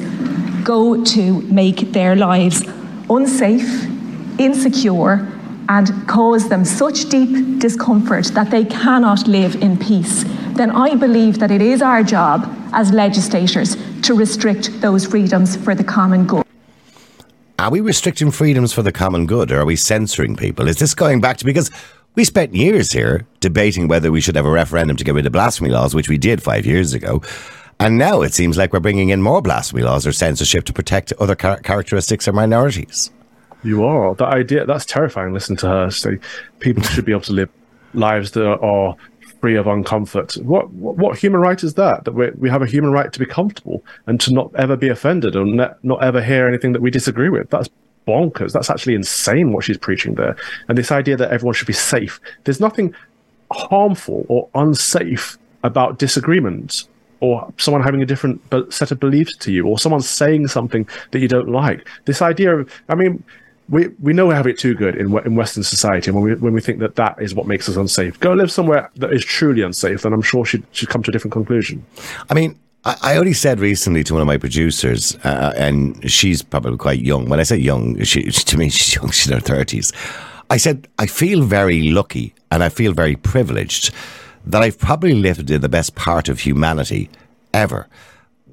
[0.64, 2.64] go to make their lives
[3.10, 3.90] unsafe,
[4.40, 5.39] insecure,
[5.70, 11.40] and cause them such deep discomfort that they cannot live in peace, then I believe
[11.40, 16.46] that it is our job as legislators to restrict those freedoms for the common good.
[17.60, 20.68] Are we restricting freedoms for the common good or are we censoring people?
[20.68, 21.70] Is this going back to because
[22.16, 25.32] we spent years here debating whether we should have a referendum to get rid of
[25.32, 27.22] blasphemy laws, which we did five years ago.
[27.80, 31.14] And now it seems like we're bringing in more blasphemy laws or censorship to protect
[31.14, 33.12] other char- characteristics of minorities.
[33.64, 34.16] You are.
[34.16, 35.34] That idea, that's terrifying.
[35.34, 36.20] Listen to her say
[36.60, 37.50] people should be able to live
[37.94, 38.96] lives that are
[39.42, 40.42] free of uncomfort.
[40.44, 42.06] What, what, what human right is that?
[42.06, 44.90] That we, we have a human right to be comfortable and to not ever be
[44.90, 47.50] offended or ne- not ever hear anything that we disagree with.
[47.50, 47.70] That's
[48.08, 48.54] bonkers.
[48.54, 50.36] That's actually insane what she's preaching there.
[50.68, 52.20] And this idea that everyone should be safe.
[52.44, 52.94] There's nothing
[53.52, 56.88] harmful or unsafe about disagreement
[57.22, 58.42] or someone having a different
[58.74, 61.88] set of beliefs to you or someone saying something that you don't like.
[62.06, 63.24] This idea of, I mean,
[63.70, 66.36] we, we know we have it too good in in Western society, and when we
[66.36, 69.24] when we think that that is what makes us unsafe, go live somewhere that is
[69.24, 71.86] truly unsafe, then I'm sure she'd she'd come to a different conclusion.
[72.30, 76.78] I mean, I only said recently to one of my producers, uh, and she's probably
[76.78, 77.28] quite young.
[77.30, 79.12] When I say young, she, to me she's young.
[79.12, 79.94] She's in her thirties.
[80.50, 83.94] I said I feel very lucky and I feel very privileged
[84.46, 87.10] that I've probably lived in the best part of humanity
[87.54, 87.88] ever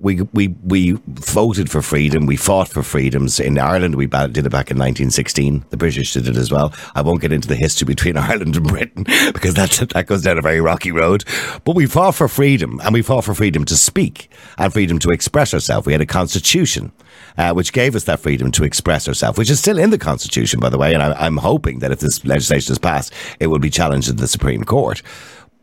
[0.01, 2.27] we we we voted for freedom.
[2.27, 3.95] We fought for freedoms in Ireland.
[3.95, 5.65] We did it back in 1916.
[5.71, 6.73] The British did it as well.
[6.95, 10.39] I won't get into the history between Ireland and Britain because that that goes down
[10.39, 11.25] a very rocky road.
[11.65, 15.11] But we fought for freedom, and we fought for freedom to speak and freedom to
[15.11, 15.87] express ourselves.
[15.87, 16.93] We had a constitution.
[17.39, 20.59] Uh, which gave us that freedom to express ourselves, which is still in the Constitution,
[20.59, 20.95] by the way.
[20.95, 24.17] And I, I'm hoping that if this legislation is passed, it will be challenged in
[24.17, 25.03] the Supreme Court.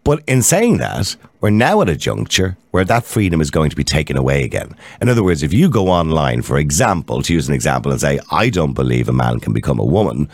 [0.04, 3.76] But in saying that, we're now at a juncture where that freedom is going to
[3.76, 4.76] be taken away again.
[5.00, 8.20] In other words, if you go online, for example, to use an example, and say,
[8.32, 10.30] I don't believe a man can become a woman,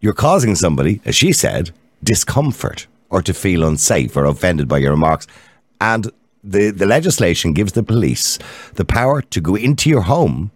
[0.00, 1.70] you're causing somebody, as she said,
[2.02, 5.28] discomfort or to feel unsafe or offended by your remarks.
[5.80, 6.10] And
[6.42, 8.38] the, the legislation gives the police
[8.74, 10.50] the power to go into your home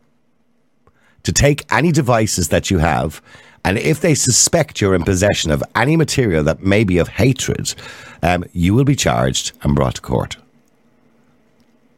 [1.22, 3.20] to take any devices that you have
[3.66, 7.74] and if they suspect you're in possession of any material that may be of hatred,
[8.22, 10.36] um, you will be charged and brought to court.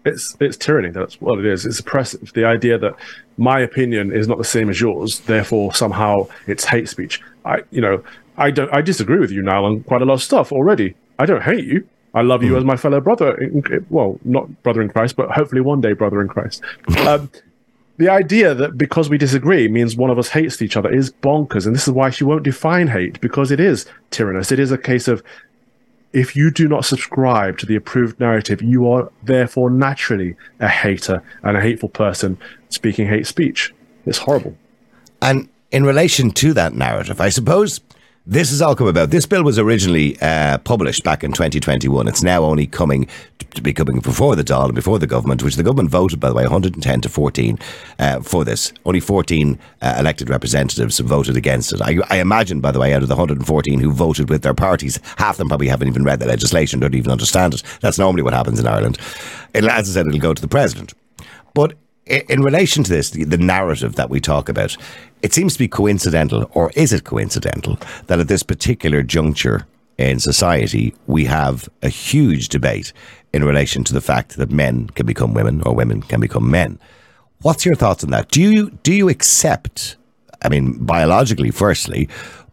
[0.07, 0.89] It's it's tyranny.
[0.89, 1.67] That's what it is.
[1.67, 2.33] It's oppressive.
[2.33, 2.95] The idea that
[3.37, 7.21] my opinion is not the same as yours, therefore somehow it's hate speech.
[7.45, 8.03] I, you know,
[8.39, 8.73] I don't.
[8.73, 10.95] I disagree with you now on quite a lot of stuff already.
[11.19, 11.87] I don't hate you.
[12.15, 12.57] I love you mm.
[12.57, 13.35] as my fellow brother.
[13.35, 16.63] In, well, not brother in Christ, but hopefully one day brother in Christ.
[17.07, 17.31] Um,
[17.99, 21.67] the idea that because we disagree means one of us hates each other is bonkers.
[21.67, 24.53] And this is why she won't define hate because it is tyrannous.
[24.53, 25.23] It is a case of
[26.13, 31.23] if you do not subscribe to the approved narrative, you are therefore naturally a hater
[31.43, 32.39] and a hateful person
[32.71, 33.75] speaking hate speech.
[34.07, 34.57] It's horrible.
[35.21, 37.81] And in relation to that narrative, I suppose
[38.29, 39.09] this has all come about.
[39.09, 42.07] This bill was originally uh, published back in 2021.
[42.07, 45.57] It's now only coming to be coming before the Dáil and before the government, which
[45.57, 47.59] the government voted, by the way, 110 to 14
[47.99, 48.75] uh, for this.
[48.85, 51.81] Only 14 uh, elected representatives voted against it.
[51.81, 55.01] I, I, imagine, by the way, out of the 114 who voted with their parties,
[55.17, 57.63] half them probably haven't even read the legislation, don't even understand it.
[57.81, 58.99] That's normally what happens in Ireland.
[59.55, 60.93] It'll, as I said, it'll go to the president.
[61.55, 61.79] But
[62.09, 64.77] in relation to this, the, the, narrative that we talk about,
[65.23, 69.67] it seems to be coincidental, or is it coincidental, that at this particular juncture
[69.99, 72.93] in society, we have a huge debate
[73.33, 76.79] in relation to the fact that men can become women or women can become men.
[77.43, 78.31] What's your thoughts on that?
[78.31, 79.97] Do you do you accept?
[80.43, 82.09] I mean, biologically, firstly,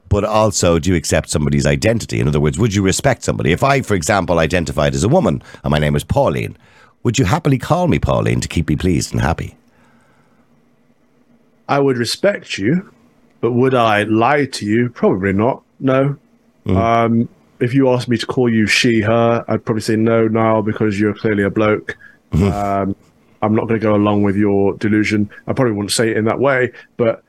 [0.09, 2.19] but also do you accept somebody's identity?
[2.19, 3.51] In other words, would you respect somebody?
[3.51, 6.57] If I, for example, identified as a woman and my name is Pauline,
[7.05, 9.55] would you happily call me Pauline to keep me pleased and happy?
[11.69, 12.91] I would respect you,
[13.41, 14.89] but would I lie to you?
[14.89, 15.61] Probably not.
[15.79, 16.17] No.
[16.65, 16.75] Mm.
[16.75, 20.63] Um, if you asked me to call you she, her, I'd probably say no, now
[20.63, 21.95] because you're clearly a bloke.
[22.31, 22.51] Mm-hmm.
[22.51, 22.95] Um,
[23.43, 25.29] I'm not going to go along with your delusion.
[25.45, 27.23] I probably wouldn't say it in that way, but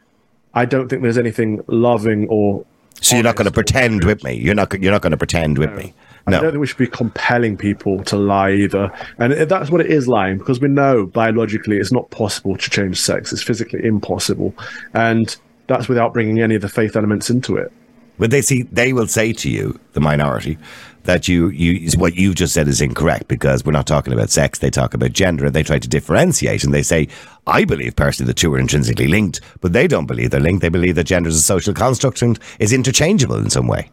[0.54, 2.64] I don't think there's anything loving or.
[3.00, 4.34] So you're not going to pretend with me.
[4.34, 4.72] You're not.
[4.80, 5.76] You're not going to pretend with no.
[5.76, 5.94] me.
[6.28, 6.38] No.
[6.38, 8.90] I don't think we should be compelling people to lie either.
[9.18, 13.00] And that's what it is lying, because we know biologically it's not possible to change
[13.00, 13.32] sex.
[13.32, 14.52] It's physically impossible.
[14.92, 15.36] And
[15.68, 17.72] that's without bringing any of the faith elements into it.
[18.18, 20.58] But they see, they will say to you, the minority,
[21.06, 24.58] that you, you, what you just said is incorrect because we're not talking about sex.
[24.58, 25.46] They talk about gender.
[25.46, 27.08] And they try to differentiate and they say,
[27.46, 30.62] I believe personally the two are intrinsically linked, but they don't believe they're linked.
[30.62, 33.90] They believe that gender is a social construct and is interchangeable in some way.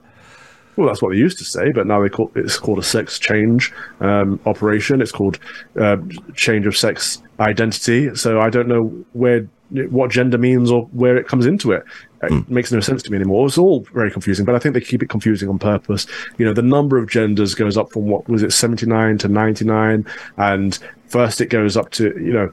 [0.75, 3.19] Well, that's what they used to say, but now they call it's called a sex
[3.19, 5.01] change um, operation.
[5.01, 5.37] It's called
[5.79, 5.97] uh,
[6.35, 8.15] change of sex identity.
[8.15, 11.83] So I don't know where what gender means or where it comes into it.
[12.23, 12.49] It mm.
[12.49, 13.45] makes no sense to me anymore.
[13.47, 16.07] It's all very confusing, but I think they keep it confusing on purpose.
[16.37, 20.05] You know, the number of genders goes up from what was it, 79 to 99,
[20.37, 22.51] and first it goes up to, you know,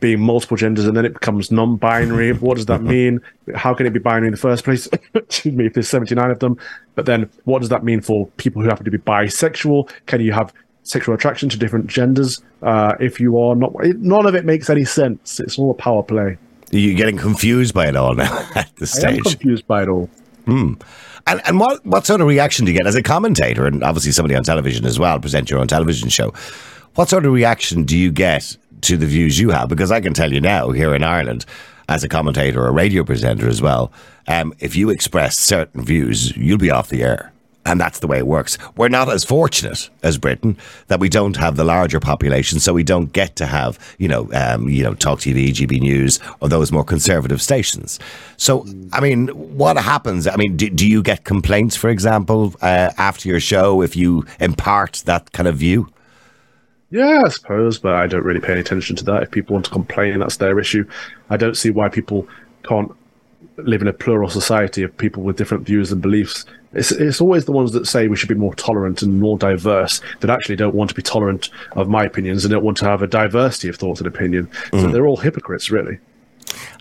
[0.00, 2.32] being multiple genders and then it becomes non-binary.
[2.40, 3.20] what does that mean?
[3.54, 4.88] How can it be binary in the first place?
[5.14, 6.58] Excuse me, if there's 79 of them.
[6.94, 9.90] But then what does that mean for people who happen to be bisexual?
[10.06, 10.52] Can you have
[10.82, 13.72] sexual attraction to different genders uh, if you are not?
[13.84, 15.38] None of it makes any sense.
[15.38, 16.38] It's all a power play.
[16.70, 19.04] You're getting confused by it all now at this stage.
[19.04, 20.08] I am confused by it all.
[20.44, 20.74] Hmm.
[21.26, 24.12] And, and what, what sort of reaction do you get as a commentator and obviously
[24.12, 26.32] somebody on television as well, present your own television show?
[26.94, 30.14] What sort of reaction do you get to the views you have because I can
[30.14, 31.44] tell you now here in Ireland,
[31.88, 33.92] as a commentator or a radio presenter as well,
[34.28, 37.32] um, if you express certain views, you'll be off the air.
[37.66, 38.56] And that's the way it works.
[38.76, 40.56] We're not as fortunate as Britain
[40.88, 44.30] that we don't have the larger population, so we don't get to have, you know,
[44.32, 47.98] um, you know, Talk TV, GB News, or those more conservative stations.
[48.38, 50.26] So, I mean, what happens?
[50.26, 54.24] I mean, do, do you get complaints, for example, uh, after your show if you
[54.40, 55.92] impart that kind of view?
[56.90, 59.22] Yeah, I suppose, but I don't really pay any attention to that.
[59.22, 60.88] If people want to complain, that's their issue.
[61.28, 62.26] I don't see why people
[62.64, 62.90] can't
[63.56, 66.46] live in a plural society of people with different views and beliefs.
[66.72, 70.00] It's, it's always the ones that say we should be more tolerant and more diverse
[70.20, 73.02] that actually don't want to be tolerant of my opinions and don't want to have
[73.02, 74.46] a diversity of thought and opinion.
[74.72, 74.82] Mm.
[74.82, 75.98] So they're all hypocrites, really.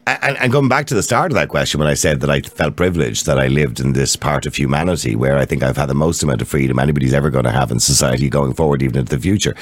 [0.08, 2.41] And, and, going back to the start of that question, when I said that I
[2.41, 5.86] felt privileged that I lived in this part of humanity where I think I've had
[5.86, 8.97] the most amount of freedom anybody's ever going to have in society going forward, even
[8.97, 9.56] into the future.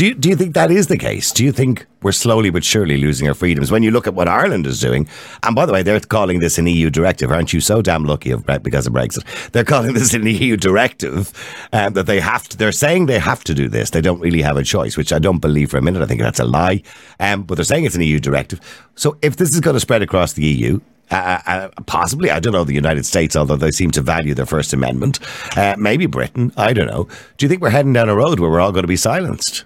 [0.00, 1.30] Do you, do you think that is the case?
[1.30, 3.70] Do you think we're slowly but surely losing our freedoms?
[3.70, 5.06] When you look at what Ireland is doing,
[5.42, 7.30] and by the way, they're calling this an EU directive.
[7.30, 9.50] Aren't you so damn lucky of, because of Brexit?
[9.50, 11.34] They're calling this an EU directive
[11.74, 12.56] um, that they have to.
[12.56, 13.90] They're saying they have to do this.
[13.90, 16.00] They don't really have a choice, which I don't believe for a minute.
[16.00, 16.82] I think that's a lie.
[17.18, 18.58] Um, but they're saying it's an EU directive.
[18.94, 22.54] So if this is going to spread across the EU, uh, uh, possibly, I don't
[22.54, 25.18] know, the United States, although they seem to value their First Amendment.
[25.58, 27.06] Uh, maybe Britain, I don't know.
[27.36, 29.64] Do you think we're heading down a road where we're all going to be silenced?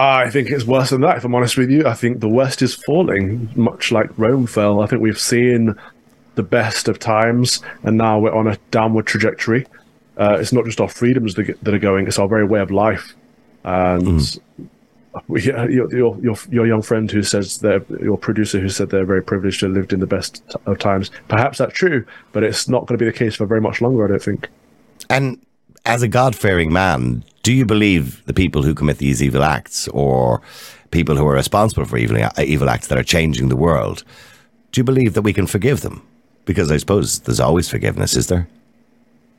[0.00, 1.86] I think it's worse than that, if I'm honest with you.
[1.86, 4.80] I think the West is falling, much like Rome fell.
[4.80, 5.74] I think we've seen
[6.36, 9.66] the best of times, and now we're on a downward trajectory.
[10.16, 13.14] Uh, it's not just our freedoms that are going, it's our very way of life.
[13.64, 14.40] And mm
[15.28, 19.22] your, your, your, your young friend who says that your producer who said they're very
[19.22, 21.10] privileged to have lived in the best of times.
[21.28, 24.04] Perhaps that's true, but it's not going to be the case for very much longer.
[24.04, 24.48] I don't think.
[25.08, 25.44] And
[25.84, 30.40] as a God-fearing man, do you believe the people who commit these evil acts, or
[30.90, 34.04] people who are responsible for evil evil acts that are changing the world?
[34.72, 36.06] Do you believe that we can forgive them?
[36.44, 38.48] Because I suppose there's always forgiveness, is there?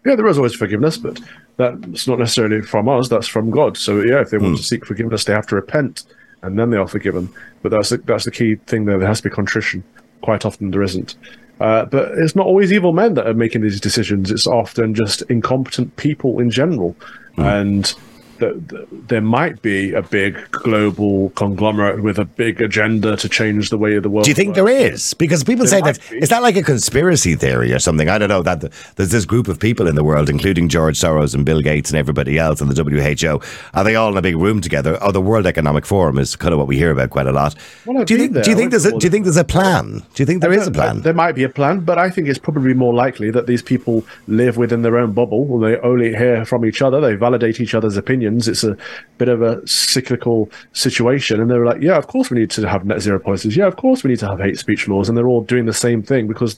[0.05, 1.19] Yeah, there is always forgiveness, but
[1.57, 3.07] that's not necessarily from us.
[3.07, 3.77] That's from God.
[3.77, 4.57] So yeah, if they want mm.
[4.57, 6.03] to seek forgiveness, they have to repent,
[6.41, 7.29] and then they are forgiven.
[7.61, 8.97] But that's the, that's the key thing there.
[8.97, 9.83] There has to be contrition.
[10.21, 11.15] Quite often there isn't.
[11.61, 14.31] Uh, but it's not always evil men that are making these decisions.
[14.31, 16.95] It's often just incompetent people in general,
[17.37, 17.61] mm.
[17.61, 17.93] and
[18.41, 23.77] that, there might be a big global conglomerate with a big agenda to change the
[23.77, 24.25] way of the world.
[24.25, 24.57] Do you think works.
[24.57, 25.13] there is?
[25.13, 26.17] Because people there say that be.
[26.17, 28.09] is that like a conspiracy theory or something?
[28.09, 28.43] I don't know.
[28.43, 31.89] That there's this group of people in the world, including George Soros and Bill Gates
[31.89, 33.39] and everybody else, and the WHO.
[33.73, 34.97] Are they all in a big room together?
[35.01, 37.55] Oh, the World Economic Forum is kind of what we hear about quite a lot.
[37.85, 38.33] Well, do you think?
[38.33, 38.43] There.
[38.43, 39.99] Do you think there's a, Do you think there's a plan?
[40.13, 41.01] Do you think there is a plan?
[41.01, 44.03] There might be a plan, but I think it's probably more likely that these people
[44.27, 45.59] live within their own bubble.
[45.59, 46.99] They only hear from each other.
[46.99, 48.30] They validate each other's opinions.
[48.37, 48.77] It's a
[49.17, 51.39] bit of a cyclical situation.
[51.41, 53.55] And they were like, yeah, of course we need to have net zero policies.
[53.55, 55.09] Yeah, of course we need to have hate speech laws.
[55.09, 56.57] And they're all doing the same thing because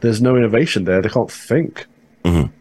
[0.00, 1.02] there's no innovation there.
[1.02, 1.86] They can't think.
[2.24, 2.52] Mm-hmm.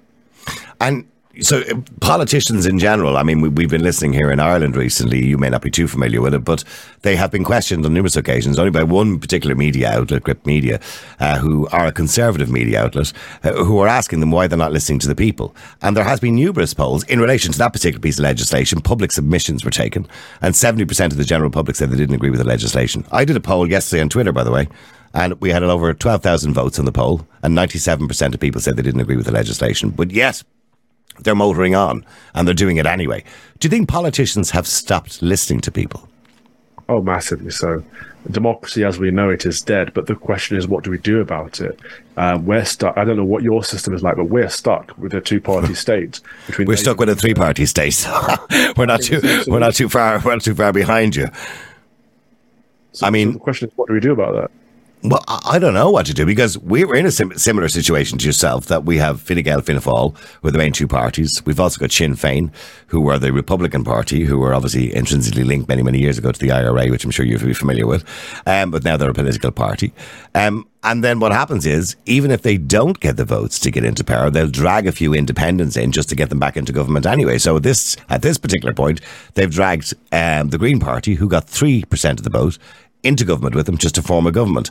[0.80, 1.08] And
[1.42, 5.26] so uh, politicians in general, I mean, we, have been listening here in Ireland recently.
[5.26, 6.64] You may not be too familiar with it, but
[7.02, 10.80] they have been questioned on numerous occasions, only by one particular media outlet, Gript Media,
[11.20, 14.72] uh, who are a conservative media outlet, uh, who are asking them why they're not
[14.72, 15.56] listening to the people.
[15.82, 18.82] And there has been numerous polls in relation to that particular piece of legislation.
[18.82, 20.08] Public submissions were taken,
[20.42, 23.06] and 70% of the general public said they didn't agree with the legislation.
[23.12, 24.68] I did a poll yesterday on Twitter, by the way,
[25.14, 28.82] and we had over 12,000 votes on the poll, and 97% of people said they
[28.82, 29.90] didn't agree with the legislation.
[29.90, 30.44] But yes,
[31.20, 33.24] they're motoring on and they're doing it anyway.
[33.60, 36.08] Do you think politicians have stopped listening to people?
[36.90, 37.84] Oh, massively so.
[38.32, 41.20] Democracy as we know it is dead, but the question is, what do we do
[41.20, 41.80] about it?
[42.16, 42.98] Uh, we're stuck.
[42.98, 46.22] I don't know what your system is like, but we're stuck with a two-party state.
[46.46, 48.06] Between we're stuck with a three-party state.
[48.78, 49.22] we're not too.
[49.48, 50.20] We're not too far.
[50.20, 51.28] We're not too far behind you.
[52.94, 54.52] So, I mean, so the question is, what do we do about that?
[55.04, 58.26] Well, I don't know what to do because we're in a sim- similar situation to
[58.26, 61.40] yourself that we have Fine Gael, Fianna Fáil, who are the main two parties.
[61.46, 62.52] We've also got Sinn Féin,
[62.88, 66.40] who were the Republican Party, who were obviously intrinsically linked many, many years ago to
[66.40, 68.04] the IRA, which I'm sure you'll be familiar with.
[68.48, 69.94] Um, but now they're a political party.
[70.34, 73.84] Um, and then what happens is, even if they don't get the votes to get
[73.84, 77.06] into power, they'll drag a few independents in just to get them back into government
[77.06, 77.38] anyway.
[77.38, 79.02] So this, at this particular point,
[79.36, 82.58] they've dragged um, the Green Party, who got 3% of the vote,
[83.04, 84.70] into government with them just to form a government.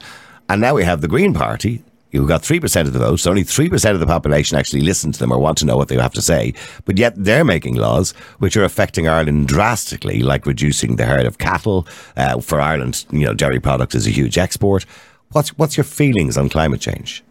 [0.49, 3.27] And now we have the Green Party, who got 3% of the votes.
[3.27, 5.97] Only 3% of the population actually listen to them or want to know what they
[5.97, 6.55] have to say.
[6.85, 11.39] But yet they're making laws which are affecting Ireland drastically, like reducing the herd of
[11.39, 11.87] cattle.
[12.17, 14.87] Uh, for Ireland, you know, dairy products is a huge export.
[15.33, 17.23] What's, what's your feelings on climate change?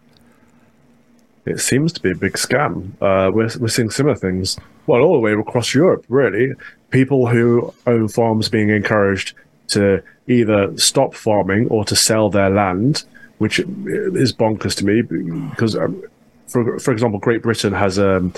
[1.45, 2.91] It seems to be a big scam.
[3.01, 6.53] Uh, we're, we're seeing similar things, well, all the way across Europe, really.
[6.89, 9.35] People who own farms being encouraged
[9.67, 13.03] to either stop farming or to sell their land,
[13.37, 15.01] which is bonkers to me
[15.49, 16.03] because, um,
[16.47, 18.33] for for example, Great Britain has um,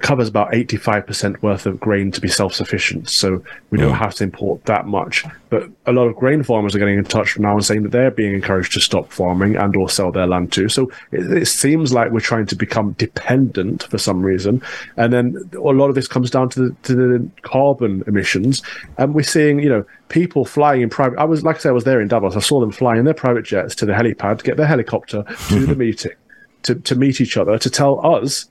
[0.00, 3.98] covers about 85% worth of grain to be self-sufficient so we don't mm.
[3.98, 5.24] have to import that much.
[5.48, 8.10] But a lot of grain farmers are getting in touch now and saying that they're
[8.10, 10.68] being encouraged to stop farming and or sell their land too.
[10.68, 14.62] So it, it seems like we're trying to become dependent for some reason.
[14.96, 18.62] And then a lot of this comes down to the, to the carbon emissions.
[18.98, 21.72] And we're seeing you know people flying in private i was like i said i
[21.72, 22.36] was there in davos.
[22.36, 25.24] I saw them flying in their private jets to the helipad to get their helicopter
[25.48, 26.12] to the meeting
[26.62, 28.49] to, to meet each other to tell us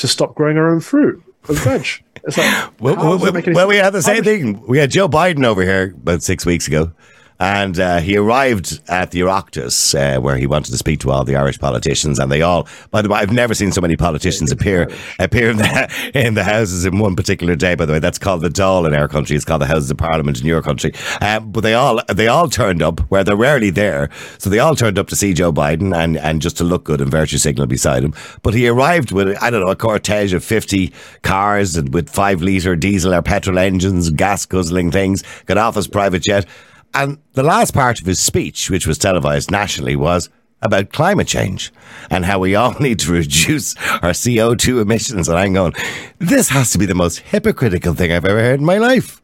[0.00, 1.86] to stop growing our own fruit and veg.
[2.24, 4.66] It's like, well, well, well, well we had the same thing.
[4.66, 6.92] We had Joe Biden over here about six weeks ago.
[7.40, 11.24] And uh, he arrived at the Oireachtas, uh, where he wanted to speak to all
[11.24, 12.68] the Irish politicians, and they all.
[12.90, 16.44] By the way, I've never seen so many politicians appear appear in the, in the
[16.44, 17.74] houses in one particular day.
[17.74, 19.36] By the way, that's called the Dáil in our country.
[19.36, 20.92] It's called the Houses of Parliament in your country.
[21.22, 24.76] Um, but they all they all turned up where they're rarely there, so they all
[24.76, 27.66] turned up to see Joe Biden and and just to look good and virtue signal
[27.66, 28.12] beside him.
[28.42, 32.42] But he arrived with I don't know a cortege of fifty cars and with five
[32.42, 35.24] liter diesel or petrol engines, gas guzzling things.
[35.46, 36.46] Got off his private jet.
[36.94, 40.28] And the last part of his speech, which was televised nationally, was
[40.62, 41.72] about climate change
[42.10, 45.28] and how we all need to reduce our CO2 emissions.
[45.28, 45.74] And I'm going,
[46.18, 49.19] this has to be the most hypocritical thing I've ever heard in my life.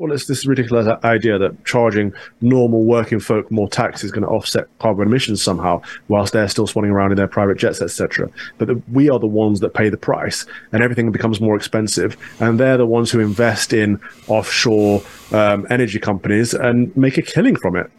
[0.00, 4.30] Well, it's this ridiculous idea that charging normal working folk more tax is going to
[4.30, 8.30] offset carbon emissions somehow, whilst they're still swanning around in their private jets, etc.
[8.56, 12.16] But the, we are the ones that pay the price, and everything becomes more expensive.
[12.40, 17.56] And they're the ones who invest in offshore um, energy companies and make a killing
[17.56, 17.90] from it.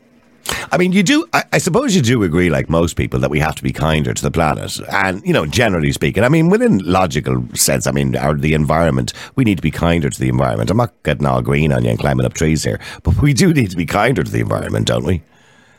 [0.72, 1.26] I mean, you do.
[1.34, 4.14] I, I, suppose you do agree, like most people, that we have to be kinder
[4.14, 8.16] to the planet, and you know, generally speaking, I mean, within logical sense, I mean,
[8.16, 10.72] our the environment, we need to be kinder to the environment.
[10.72, 13.54] I'm not getting all green on you and climbing up trees here, but we do
[13.54, 15.22] need to be kinder to the environment, don't we?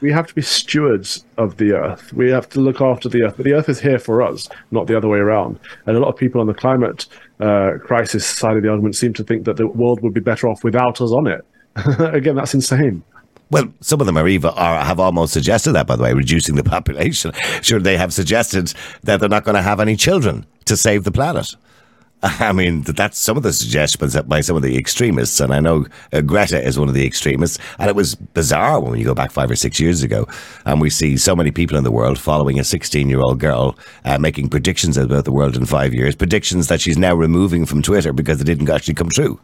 [0.02, 2.12] We have to be stewards of the earth.
[2.12, 4.88] We have to look after the earth, but the earth is here for us, not
[4.88, 5.60] the other way around.
[5.86, 7.06] And a lot of people on the climate
[7.38, 10.48] uh, crisis side of the argument seem to think that the world would be better
[10.48, 11.46] off without us on it.
[12.00, 13.04] Again, that's insane.
[13.52, 16.54] Well, some of them are even are, have almost suggested that, by the way, reducing
[16.54, 17.32] the population.
[17.60, 18.72] Sure, they have suggested
[19.02, 21.54] that they're not going to have any children to save the planet.
[22.22, 25.84] I mean, that's some of the suggestions by some of the extremists, and I know
[26.14, 27.58] uh, Greta is one of the extremists.
[27.78, 30.26] And it was bizarre when you go back five or six years ago,
[30.64, 33.76] and we see so many people in the world following a 16 year old girl
[34.06, 37.82] uh, making predictions about the world in five years, predictions that she's now removing from
[37.82, 39.38] Twitter because they didn't actually come true.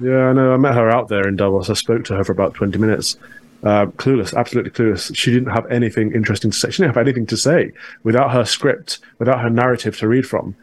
[0.00, 0.54] Yeah, I know.
[0.54, 1.70] I met her out there in Davos.
[1.70, 3.16] I spoke to her for about 20 minutes.
[3.62, 5.14] Uh, clueless, absolutely clueless.
[5.16, 6.70] She didn't have anything interesting to say.
[6.70, 7.72] She didn't have anything to say
[8.02, 10.56] without her script, without her narrative to read from.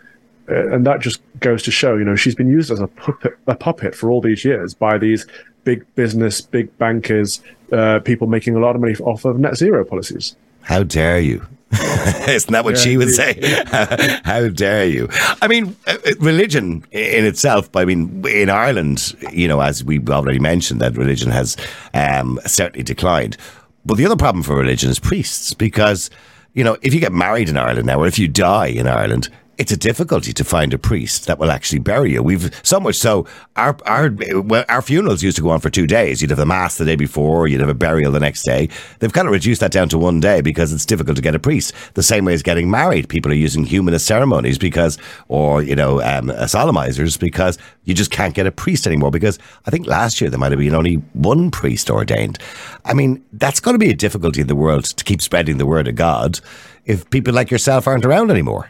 [0.49, 3.37] Uh, and that just goes to show, you know, she's been used as a puppet,
[3.47, 5.25] a puppet for all these years by these
[5.63, 9.85] big business, big bankers, uh, people making a lot of money off of net zero
[9.85, 10.35] policies.
[10.63, 11.47] How dare you?
[12.27, 13.37] Isn't that what yeah, she would say?
[14.23, 15.07] How dare you?
[15.41, 20.09] I mean, uh, uh, religion in itself, I mean, in Ireland, you know, as we've
[20.09, 21.57] already mentioned, that religion has
[21.93, 23.37] um, certainly declined.
[23.85, 26.09] But the other problem for religion is priests, because,
[26.53, 29.29] you know, if you get married in Ireland now, or if you die in Ireland,
[29.59, 32.23] it's a difficulty to find a priest that will actually bury you.
[32.23, 35.85] We've so much so our our well, our funerals used to go on for two
[35.85, 36.21] days.
[36.21, 38.69] You'd have the mass the day before, you'd have a burial the next day.
[38.99, 41.39] They've kind of reduced that down to one day because it's difficult to get a
[41.39, 41.73] priest.
[41.95, 44.97] The same way as getting married, people are using humanist ceremonies because,
[45.27, 49.11] or you know, um, solemnizers because you just can't get a priest anymore.
[49.11, 52.39] Because I think last year there might have been only one priest ordained.
[52.85, 55.65] I mean, that's going to be a difficulty in the world to keep spreading the
[55.65, 56.39] word of God
[56.85, 58.69] if people like yourself aren't around anymore.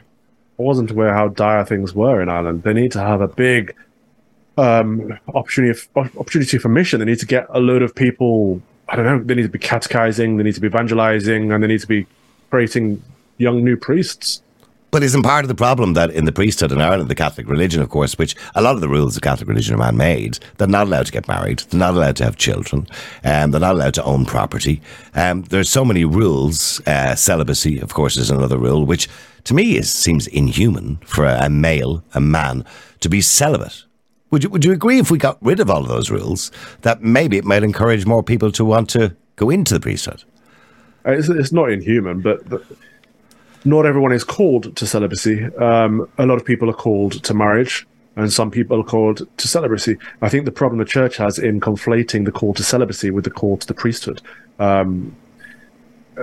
[0.59, 2.63] I wasn't aware how dire things were in Ireland.
[2.63, 3.73] They need to have a big
[4.57, 6.99] um, opportunity opportunity for mission.
[6.99, 8.61] They need to get a load of people.
[8.89, 9.23] I don't know.
[9.23, 10.35] They need to be catechizing.
[10.35, 12.05] They need to be evangelizing, and they need to be
[12.49, 13.01] creating
[13.37, 14.41] young new priests.
[14.91, 17.81] But isn't part of the problem that in the priesthood in Ireland, the Catholic religion,
[17.81, 20.67] of course, which a lot of the rules of Catholic religion are man made, they're
[20.67, 22.87] not allowed to get married, they're not allowed to have children,
[23.23, 24.81] um, they're not allowed to own property.
[25.13, 26.81] Um, there's so many rules.
[26.87, 29.07] Uh, celibacy, of course, is another rule, which
[29.43, 32.65] to me is, seems inhuman for a, a male, a man,
[33.01, 33.85] to be celibate.
[34.31, 37.01] Would you, would you agree if we got rid of all of those rules that
[37.01, 40.23] maybe it might encourage more people to want to go into the priesthood?
[41.05, 42.63] Uh, it's, it's not inhuman, but, but
[43.65, 45.45] not everyone is called to celibacy.
[45.55, 49.47] Um, a lot of people are called to marriage, and some people are called to
[49.47, 49.97] celibacy.
[50.21, 53.31] I think the problem the church has in conflating the call to celibacy with the
[53.31, 54.21] call to the priesthood.
[54.59, 55.15] Um,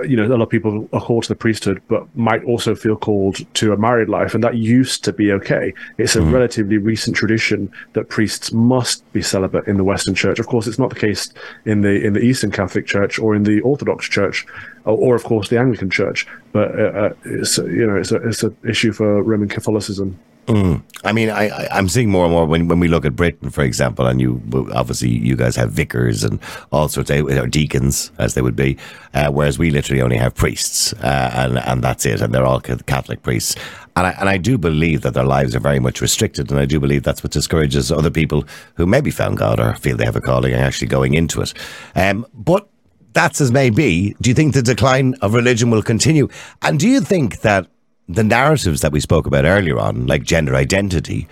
[0.03, 2.95] you know, a lot of people are called to the priesthood, but might also feel
[2.95, 5.73] called to a married life, and that used to be okay.
[5.97, 6.31] It's a mm.
[6.31, 10.39] relatively recent tradition that priests must be celibate in the Western Church.
[10.39, 11.33] Of course, it's not the case
[11.65, 14.45] in the in the Eastern Catholic Church or in the Orthodox Church,
[14.85, 16.27] or, or of course the Anglican Church.
[16.51, 20.19] But uh, uh it's you know it's a it's an issue for Roman Catholicism.
[20.47, 20.81] Mm.
[21.03, 23.49] I mean, I, I, am seeing more and more when, when we look at Britain,
[23.49, 24.41] for example, and you
[24.73, 26.39] obviously you guys have vicars and
[26.71, 28.77] all sorts of or deacons as they would be,
[29.13, 32.61] uh, whereas we literally only have priests, uh, and and that's it, and they're all
[32.61, 33.55] Catholic priests.
[33.97, 36.65] And I, and I do believe that their lives are very much restricted, and I
[36.65, 38.45] do believe that's what discourages other people
[38.75, 41.53] who maybe found God or feel they have a calling and actually going into it.
[41.93, 42.69] Um, but
[43.11, 44.15] that's as may be.
[44.21, 46.29] Do you think the decline of religion will continue?
[46.61, 47.67] And do you think that
[48.07, 51.27] the narratives that we spoke about earlier on, like gender identity,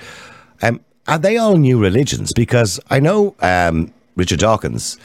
[0.62, 2.34] um, are they all new religions?
[2.34, 4.98] Because I know um, Richard Dawkins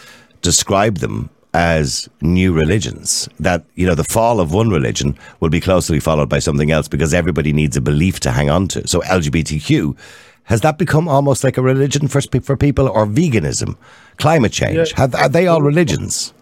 [0.43, 3.29] described them as new religions.
[3.39, 6.89] That, you know, the fall of one religion will be closely followed by something else
[6.89, 8.87] because everybody needs a belief to hang on to.
[8.89, 9.97] So LGBTQ,
[10.45, 13.77] has that become almost like a religion for, for people or veganism,
[14.17, 14.77] climate change?
[14.77, 14.97] Yeah.
[14.97, 16.33] Have, are they all religions?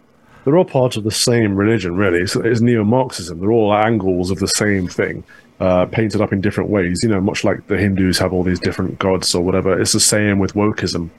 [0.48, 2.20] They're all part of the same religion, really.
[2.20, 3.38] It's, it's neo Marxism.
[3.38, 5.22] They're all angles of the same thing.
[5.60, 8.58] Uh, painted up in different ways, you know, much like the Hindus have all these
[8.58, 9.78] different gods or whatever.
[9.78, 11.10] It's the same with wokeism.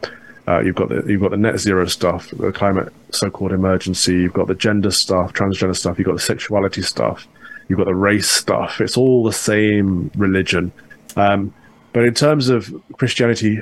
[0.47, 4.13] Uh, you've got the you've got the net zero stuff, the climate so-called emergency.
[4.13, 5.99] You've got the gender stuff, transgender stuff.
[5.99, 7.27] You've got the sexuality stuff.
[7.67, 8.81] You've got the race stuff.
[8.81, 10.71] It's all the same religion.
[11.15, 11.53] Um,
[11.93, 13.59] but in terms of Christianity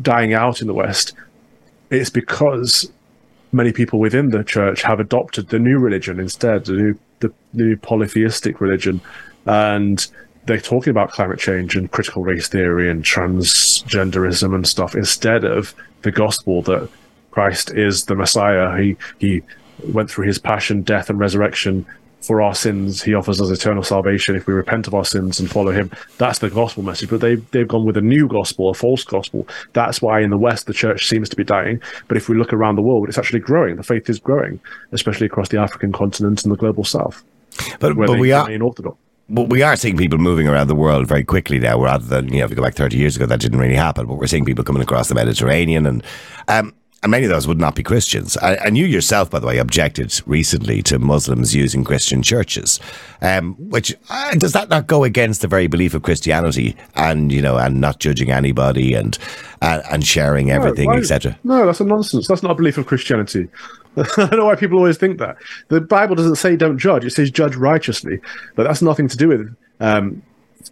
[0.00, 1.14] dying out in the West,
[1.90, 2.88] it's because
[3.52, 7.76] many people within the church have adopted the new religion instead, the new the new
[7.76, 9.00] polytheistic religion,
[9.46, 10.06] and
[10.46, 15.74] they're talking about climate change and critical race theory and transgenderism and stuff instead of
[16.02, 16.88] the gospel that
[17.30, 18.76] Christ is the Messiah.
[18.76, 19.42] He he
[19.92, 21.86] went through his passion, death, and resurrection
[22.20, 23.02] for our sins.
[23.02, 25.90] He offers us eternal salvation if we repent of our sins and follow him.
[26.18, 27.10] That's the gospel message.
[27.10, 29.46] But they've they've gone with a new gospel, a false gospel.
[29.72, 31.80] That's why in the West the church seems to be dying.
[32.08, 33.76] But if we look around the world, it's actually growing.
[33.76, 34.60] The faith is growing,
[34.92, 37.22] especially across the African continent and the global South.
[37.80, 38.96] But, but we are orthodox
[39.30, 42.38] but we are seeing people moving around the world very quickly now, rather than you
[42.38, 44.06] know if you go back thirty years ago, that didn't really happen.
[44.06, 46.02] But we're seeing people coming across the Mediterranean, and
[46.48, 48.36] um, and many of those would not be Christians.
[48.38, 52.80] And you yourself, by the way, objected recently to Muslims using Christian churches,
[53.22, 57.40] um, which uh, does that not go against the very belief of Christianity and you
[57.40, 59.16] know and not judging anybody and
[59.62, 61.38] uh, and sharing everything, no, etc.
[61.44, 62.26] No, that's a nonsense.
[62.26, 63.48] That's not a belief of Christianity.
[63.96, 65.36] I don't know why people always think that.
[65.68, 68.20] The Bible doesn't say don't judge; it says judge righteously.
[68.56, 70.20] But that's nothing to do with um,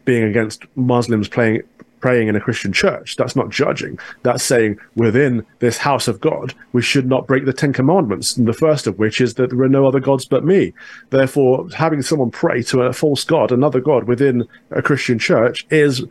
[0.04, 1.62] being against Muslims playing
[2.06, 3.16] praying in a Christian church.
[3.16, 3.98] That's not judging.
[4.22, 8.36] That's saying within this house of God, we should not break the Ten Commandments.
[8.36, 10.72] And the first of which is that there are no other gods but me.
[11.10, 16.04] Therefore, having someone pray to a false God, another God within a Christian church, is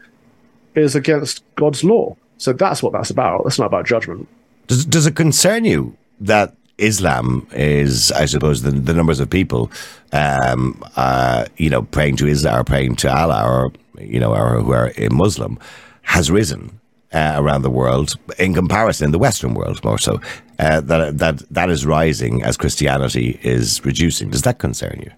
[0.75, 2.17] is against God's law.
[2.39, 3.45] So that's what that's about.
[3.45, 4.27] That's not about judgment.
[4.67, 9.71] Does does it concern you that Islam is, I suppose, the, the numbers of people,
[10.11, 14.59] um, uh, you know, praying to Islam or praying to Allah or, you know, or
[14.59, 15.57] who are a Muslim
[16.05, 16.79] has risen
[17.13, 20.19] uh, around the world in comparison in the Western world more so.
[20.59, 24.29] Uh, that, that, that is rising as Christianity is reducing.
[24.29, 25.11] Does that concern you?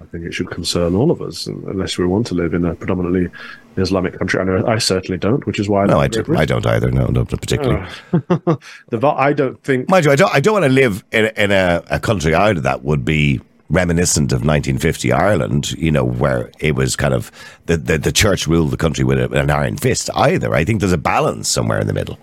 [0.00, 2.74] I think it should concern all of us, unless we want to live in a
[2.74, 3.28] predominantly
[3.76, 4.40] Islamic country.
[4.40, 5.82] I know I certainly don't, which is why.
[5.82, 6.90] I no, I, do, I don't either.
[6.90, 7.84] No, not particularly.
[8.12, 8.56] Uh,
[8.90, 9.88] the I don't think.
[9.88, 10.32] Mind you, I don't.
[10.34, 14.32] I don't want to live in, in a, a country either that would be reminiscent
[14.32, 17.30] of 1950 Ireland, you know, where it was kind of
[17.66, 20.54] the, the, the church ruled the country with an iron fist either.
[20.54, 22.18] I think there's a balance somewhere in the middle.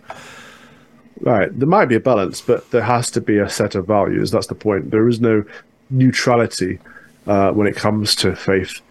[1.19, 1.57] Right.
[1.57, 4.31] There might be a balance, but there has to be a set of values.
[4.31, 4.91] That's the point.
[4.91, 5.43] There is no
[5.89, 6.79] neutrality
[7.27, 8.81] uh, when it comes to faith,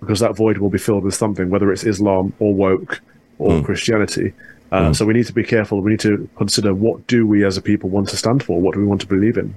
[0.00, 3.00] because that void will be filled with something, whether it's Islam or woke
[3.38, 3.64] or mm.
[3.64, 4.32] Christianity.
[4.70, 4.96] Uh, mm.
[4.96, 5.80] So we need to be careful.
[5.80, 8.60] We need to consider what do we as a people want to stand for?
[8.60, 9.54] What do we want to believe in?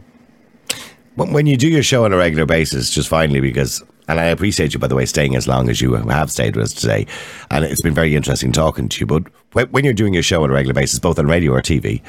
[1.16, 4.74] When you do your show on a regular basis, just finally, because, and I appreciate
[4.74, 7.06] you, by the way, staying as long as you have stayed with us today,
[7.52, 9.06] and it's been very interesting talking to you.
[9.06, 12.02] But when you're doing your show on a regular basis, both on radio or TV,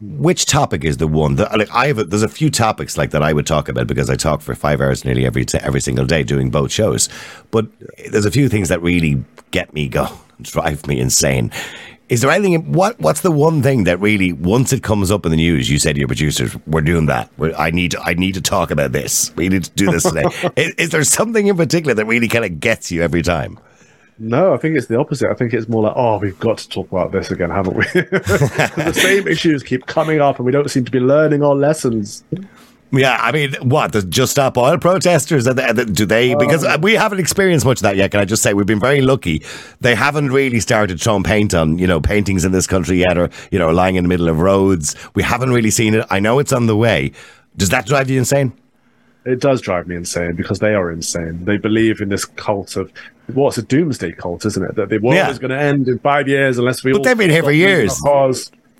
[0.00, 1.98] which topic is the one that like I have?
[1.98, 4.56] A, there's a few topics like that I would talk about because I talk for
[4.56, 7.08] five hours nearly every every single day doing both shows.
[7.52, 7.66] But
[8.10, 10.10] there's a few things that really get me going,
[10.42, 11.52] drive me insane.
[12.12, 12.72] Is there anything?
[12.72, 15.78] What What's the one thing that really, once it comes up in the news, you
[15.78, 17.30] say to your producers, "We're doing that.
[17.38, 18.00] We're, I need to.
[18.02, 19.34] I need to talk about this.
[19.34, 20.24] We need to do this today."
[20.56, 23.58] is, is there something in particular that really kind of gets you every time?
[24.18, 25.30] No, I think it's the opposite.
[25.30, 27.84] I think it's more like, oh, we've got to talk about this again, haven't we?
[27.94, 32.24] the same issues keep coming up, and we don't seem to be learning our lessons.
[32.92, 35.44] Yeah, I mean, what the Just Stop Oil protesters?
[35.44, 36.34] Do they?
[36.34, 38.10] Because uh, we haven't experienced much of that yet.
[38.10, 39.42] Can I just say we've been very lucky.
[39.80, 43.30] They haven't really started throwing paint on you know paintings in this country yet, or
[43.50, 44.94] you know lying in the middle of roads.
[45.14, 46.06] We haven't really seen it.
[46.10, 47.12] I know it's on the way.
[47.56, 48.52] Does that drive you insane?
[49.24, 51.44] It does drive me insane because they are insane.
[51.44, 52.92] They believe in this cult of
[53.28, 54.74] what's a doomsday cult, isn't it?
[54.74, 55.30] That the world yeah.
[55.30, 56.92] is going to end in five years unless we.
[56.92, 57.98] But they've been here for years.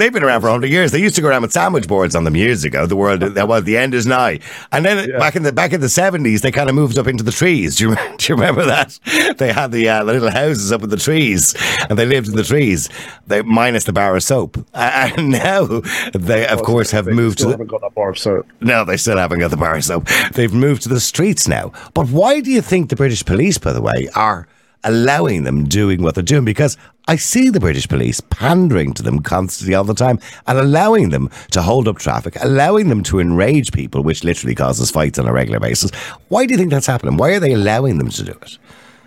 [0.02, 0.90] They've been around for 100 years.
[0.90, 2.86] They used to go around with sandwich boards on them years ago.
[2.86, 4.40] The world, that well, the end is nigh.
[4.72, 5.16] And then yeah.
[5.16, 7.76] back in the back in the 70s, they kind of moved up into the trees.
[7.82, 8.98] Do you, do you remember that?
[9.38, 11.54] They had the, uh, the little houses up in the trees,
[11.88, 12.88] and they lived in the trees.
[13.28, 14.58] They minus the bar of soap.
[14.74, 15.66] And now
[16.12, 17.44] they, of course, have they moved to.
[17.44, 18.46] The, haven't got that bar of soap.
[18.60, 20.08] No, they still haven't got the bar of soap.
[20.32, 21.72] They've moved to the streets now.
[21.94, 24.48] But why do you think the British police, by the way, are
[24.84, 26.76] allowing them doing what they're doing because
[27.08, 31.30] I see the British police pandering to them constantly all the time and allowing them
[31.50, 35.32] to hold up traffic, allowing them to enrage people, which literally causes fights on a
[35.32, 35.90] regular basis.
[36.28, 37.16] Why do you think that's happening?
[37.16, 38.58] Why are they allowing them to do it?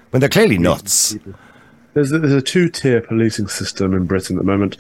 [0.09, 1.17] When they're clearly nuts.
[1.93, 4.77] There's a, there's a two tier policing system in Britain at the moment.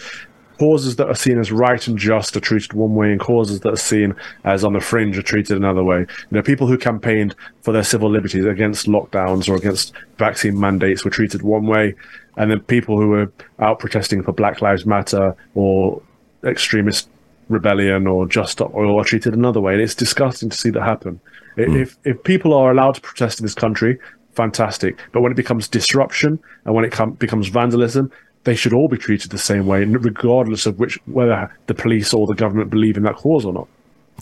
[0.57, 3.73] Causes that are seen as right and just are treated one way, and causes that
[3.73, 5.99] are seen as on the fringe are treated another way.
[5.99, 11.03] You know, people who campaigned for their civil liberties against lockdowns or against vaccine mandates
[11.03, 11.95] were treated one way,
[12.37, 16.01] and then people who were out protesting for Black Lives Matter or
[16.43, 17.09] extremist
[17.49, 19.73] rebellion or just stop oil are treated another way.
[19.73, 21.19] And it's disgusting to see that happen.
[21.57, 21.81] Mm.
[21.81, 23.99] If if people are allowed to protest in this country,
[24.33, 24.99] fantastic.
[25.11, 28.11] But when it becomes disruption and when it com- becomes vandalism,
[28.45, 32.25] they should all be treated the same way, regardless of which whether the police or
[32.25, 33.67] the government believe in that cause or not.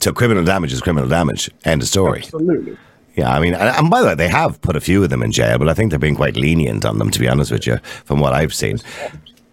[0.00, 1.50] So criminal damage is criminal damage.
[1.64, 2.20] End of story.
[2.20, 2.76] Absolutely.
[3.16, 5.30] Yeah, I mean, and, by the way, they have put a few of them in
[5.30, 7.76] jail, but I think they're being quite lenient on them, to be honest with you,
[8.04, 8.78] from what I've seen.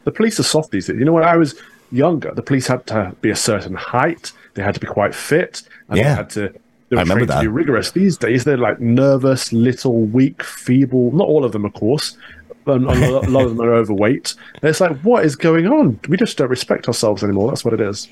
[0.03, 0.97] The police are soft these days.
[0.97, 1.53] You know, when I was
[1.91, 5.61] younger, the police had to be a certain height, they had to be quite fit,
[5.89, 6.03] and yeah.
[6.03, 6.53] they had to
[6.91, 7.35] they I remember that.
[7.35, 7.91] To be rigorous.
[7.91, 11.11] These days, they're like nervous, little, weak, feeble.
[11.13, 12.17] Not all of them, of course,
[12.65, 14.35] a lot of them are overweight.
[14.61, 15.99] And it's like, what is going on?
[16.07, 17.49] We just don't respect ourselves anymore.
[17.49, 18.07] That's what it is.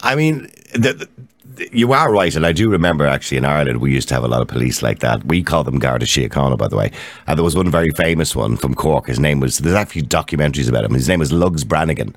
[0.00, 1.08] I mean, the, the,
[1.72, 4.28] you are right, and I do remember actually in Ireland we used to have a
[4.28, 5.24] lot of police like that.
[5.24, 6.92] We call them Garda Síochána, by the way.
[7.26, 9.06] And there was one very famous one from Cork.
[9.06, 9.58] His name was.
[9.58, 10.94] There's actually documentaries about him.
[10.94, 12.14] His name was Lugs Brannigan.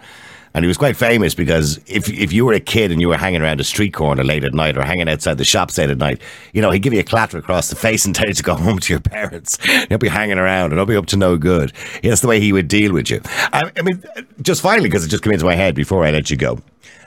[0.54, 3.18] And he was quite famous because if if you were a kid and you were
[3.18, 5.98] hanging around a street corner late at night or hanging outside the shops late at
[5.98, 6.22] night,
[6.54, 8.56] you know, he'd give you a clatter across the face and tell you to go
[8.56, 9.58] home to your parents.
[9.88, 11.72] He'll be hanging around and he'll be up to no good.
[12.04, 13.22] That's the way he would deal with you.
[13.26, 14.04] I, I mean,
[14.42, 16.60] just finally, because it just came into my head before I let you go.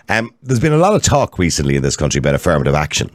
[0.09, 3.11] Um, there's been a lot of talk recently in this country about affirmative action.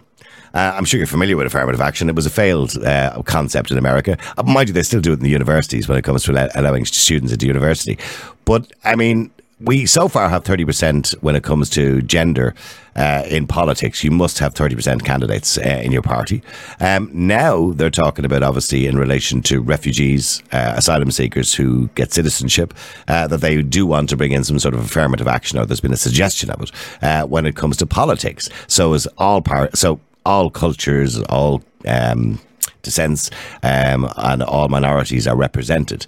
[0.53, 2.09] Uh, I'm sure you're familiar with affirmative action.
[2.09, 4.17] It was a failed uh, concept in America.
[4.37, 6.85] Uh, mind you, they still do it in the universities when it comes to allowing
[6.85, 7.99] students into university.
[8.45, 12.55] But I mean, we so far have 30% when it comes to gender
[12.95, 14.03] uh, in politics.
[14.03, 16.41] You must have 30% candidates uh, in your party.
[16.79, 22.13] Um, now they're talking about, obviously, in relation to refugees, uh, asylum seekers who get
[22.13, 22.73] citizenship,
[23.07, 25.81] uh, that they do want to bring in some sort of affirmative action, or there's
[25.81, 28.49] been a suggestion of it uh, when it comes to politics.
[28.67, 32.39] So, as all par- so all cultures, all um,
[32.81, 33.29] descents,
[33.63, 36.05] um, and all minorities are represented.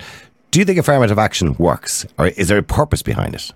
[0.51, 3.51] Do you think affirmative action works, or is there a purpose behind it?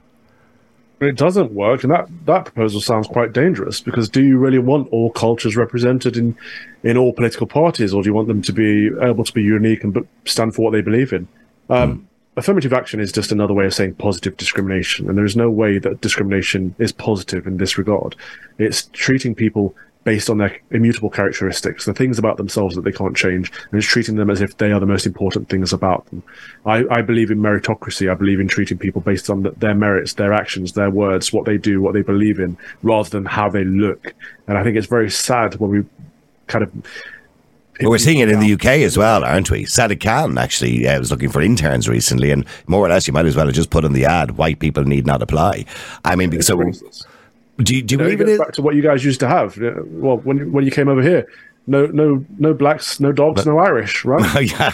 [1.01, 4.87] It doesn't work, and that, that proposal sounds quite dangerous because do you really want
[4.93, 6.37] all cultures represented in,
[6.83, 9.83] in all political parties, or do you want them to be able to be unique
[9.83, 11.27] and stand for what they believe in?
[11.69, 12.05] Um, mm.
[12.37, 15.79] Affirmative action is just another way of saying positive discrimination, and there is no way
[15.79, 18.15] that discrimination is positive in this regard.
[18.57, 19.75] It's treating people
[20.05, 23.85] based on their immutable characteristics, the things about themselves that they can't change, and is
[23.85, 26.23] treating them as if they are the most important things about them.
[26.65, 28.09] I, I believe in meritocracy.
[28.09, 31.45] I believe in treating people based on the, their merits, their actions, their words, what
[31.45, 34.13] they do, what they believe in, rather than how they look.
[34.47, 35.85] And I think it's very sad when we
[36.47, 36.71] kind of
[37.81, 39.65] well, we're seeing it in the UK as well, aren't we?
[39.65, 43.25] Sadiq Khan actually uh, was looking for interns recently, and more or less, you might
[43.25, 45.65] as well have just put in the ad: "White people need not apply."
[46.05, 46.55] I mean, so
[47.57, 48.39] do you, do you, believe it?
[48.39, 49.57] Back to what you guys used to have.
[49.57, 51.27] Well, when when you came over here,
[51.67, 54.51] no no no blacks, no dogs, but, no Irish, right?
[54.51, 54.71] yeah,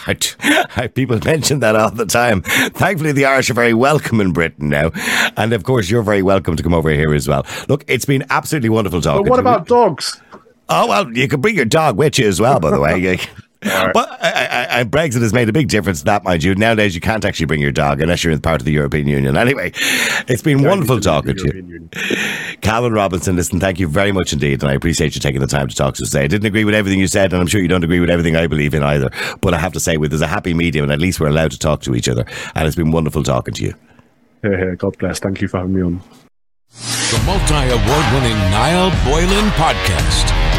[0.75, 2.41] I, people mention that all the time.
[2.41, 4.91] Thankfully, the Irish are very welcome in Britain now,
[5.37, 7.45] and of course, you're very welcome to come over here as well.
[7.69, 9.23] Look, it's been absolutely wonderful talking.
[9.23, 10.19] But what about dogs?
[10.69, 12.59] Oh well, you can bring your dog with you as well.
[12.59, 13.19] By the way.
[13.63, 13.93] Right.
[13.93, 16.55] But I, I, I, Brexit has made a big difference to that, mind you.
[16.55, 19.37] Nowadays, you can't actually bring your dog unless you're in part of the European Union.
[19.37, 19.71] Anyway,
[20.27, 21.89] it's been wonderful talking to you.
[22.61, 24.63] Calvin Robinson, listen, thank you very much indeed.
[24.63, 26.23] And I appreciate you taking the time to talk to us today.
[26.23, 28.35] I didn't agree with everything you said, and I'm sure you don't agree with everything
[28.35, 29.11] I believe in either.
[29.41, 31.51] But I have to say, with there's a happy medium, and at least we're allowed
[31.51, 32.25] to talk to each other.
[32.55, 33.75] And it's been wonderful talking to you.
[34.41, 35.19] Hey, hey, God bless.
[35.19, 36.01] Thank you for having me on.
[36.71, 39.70] The multi award winning Niall Boylan podcast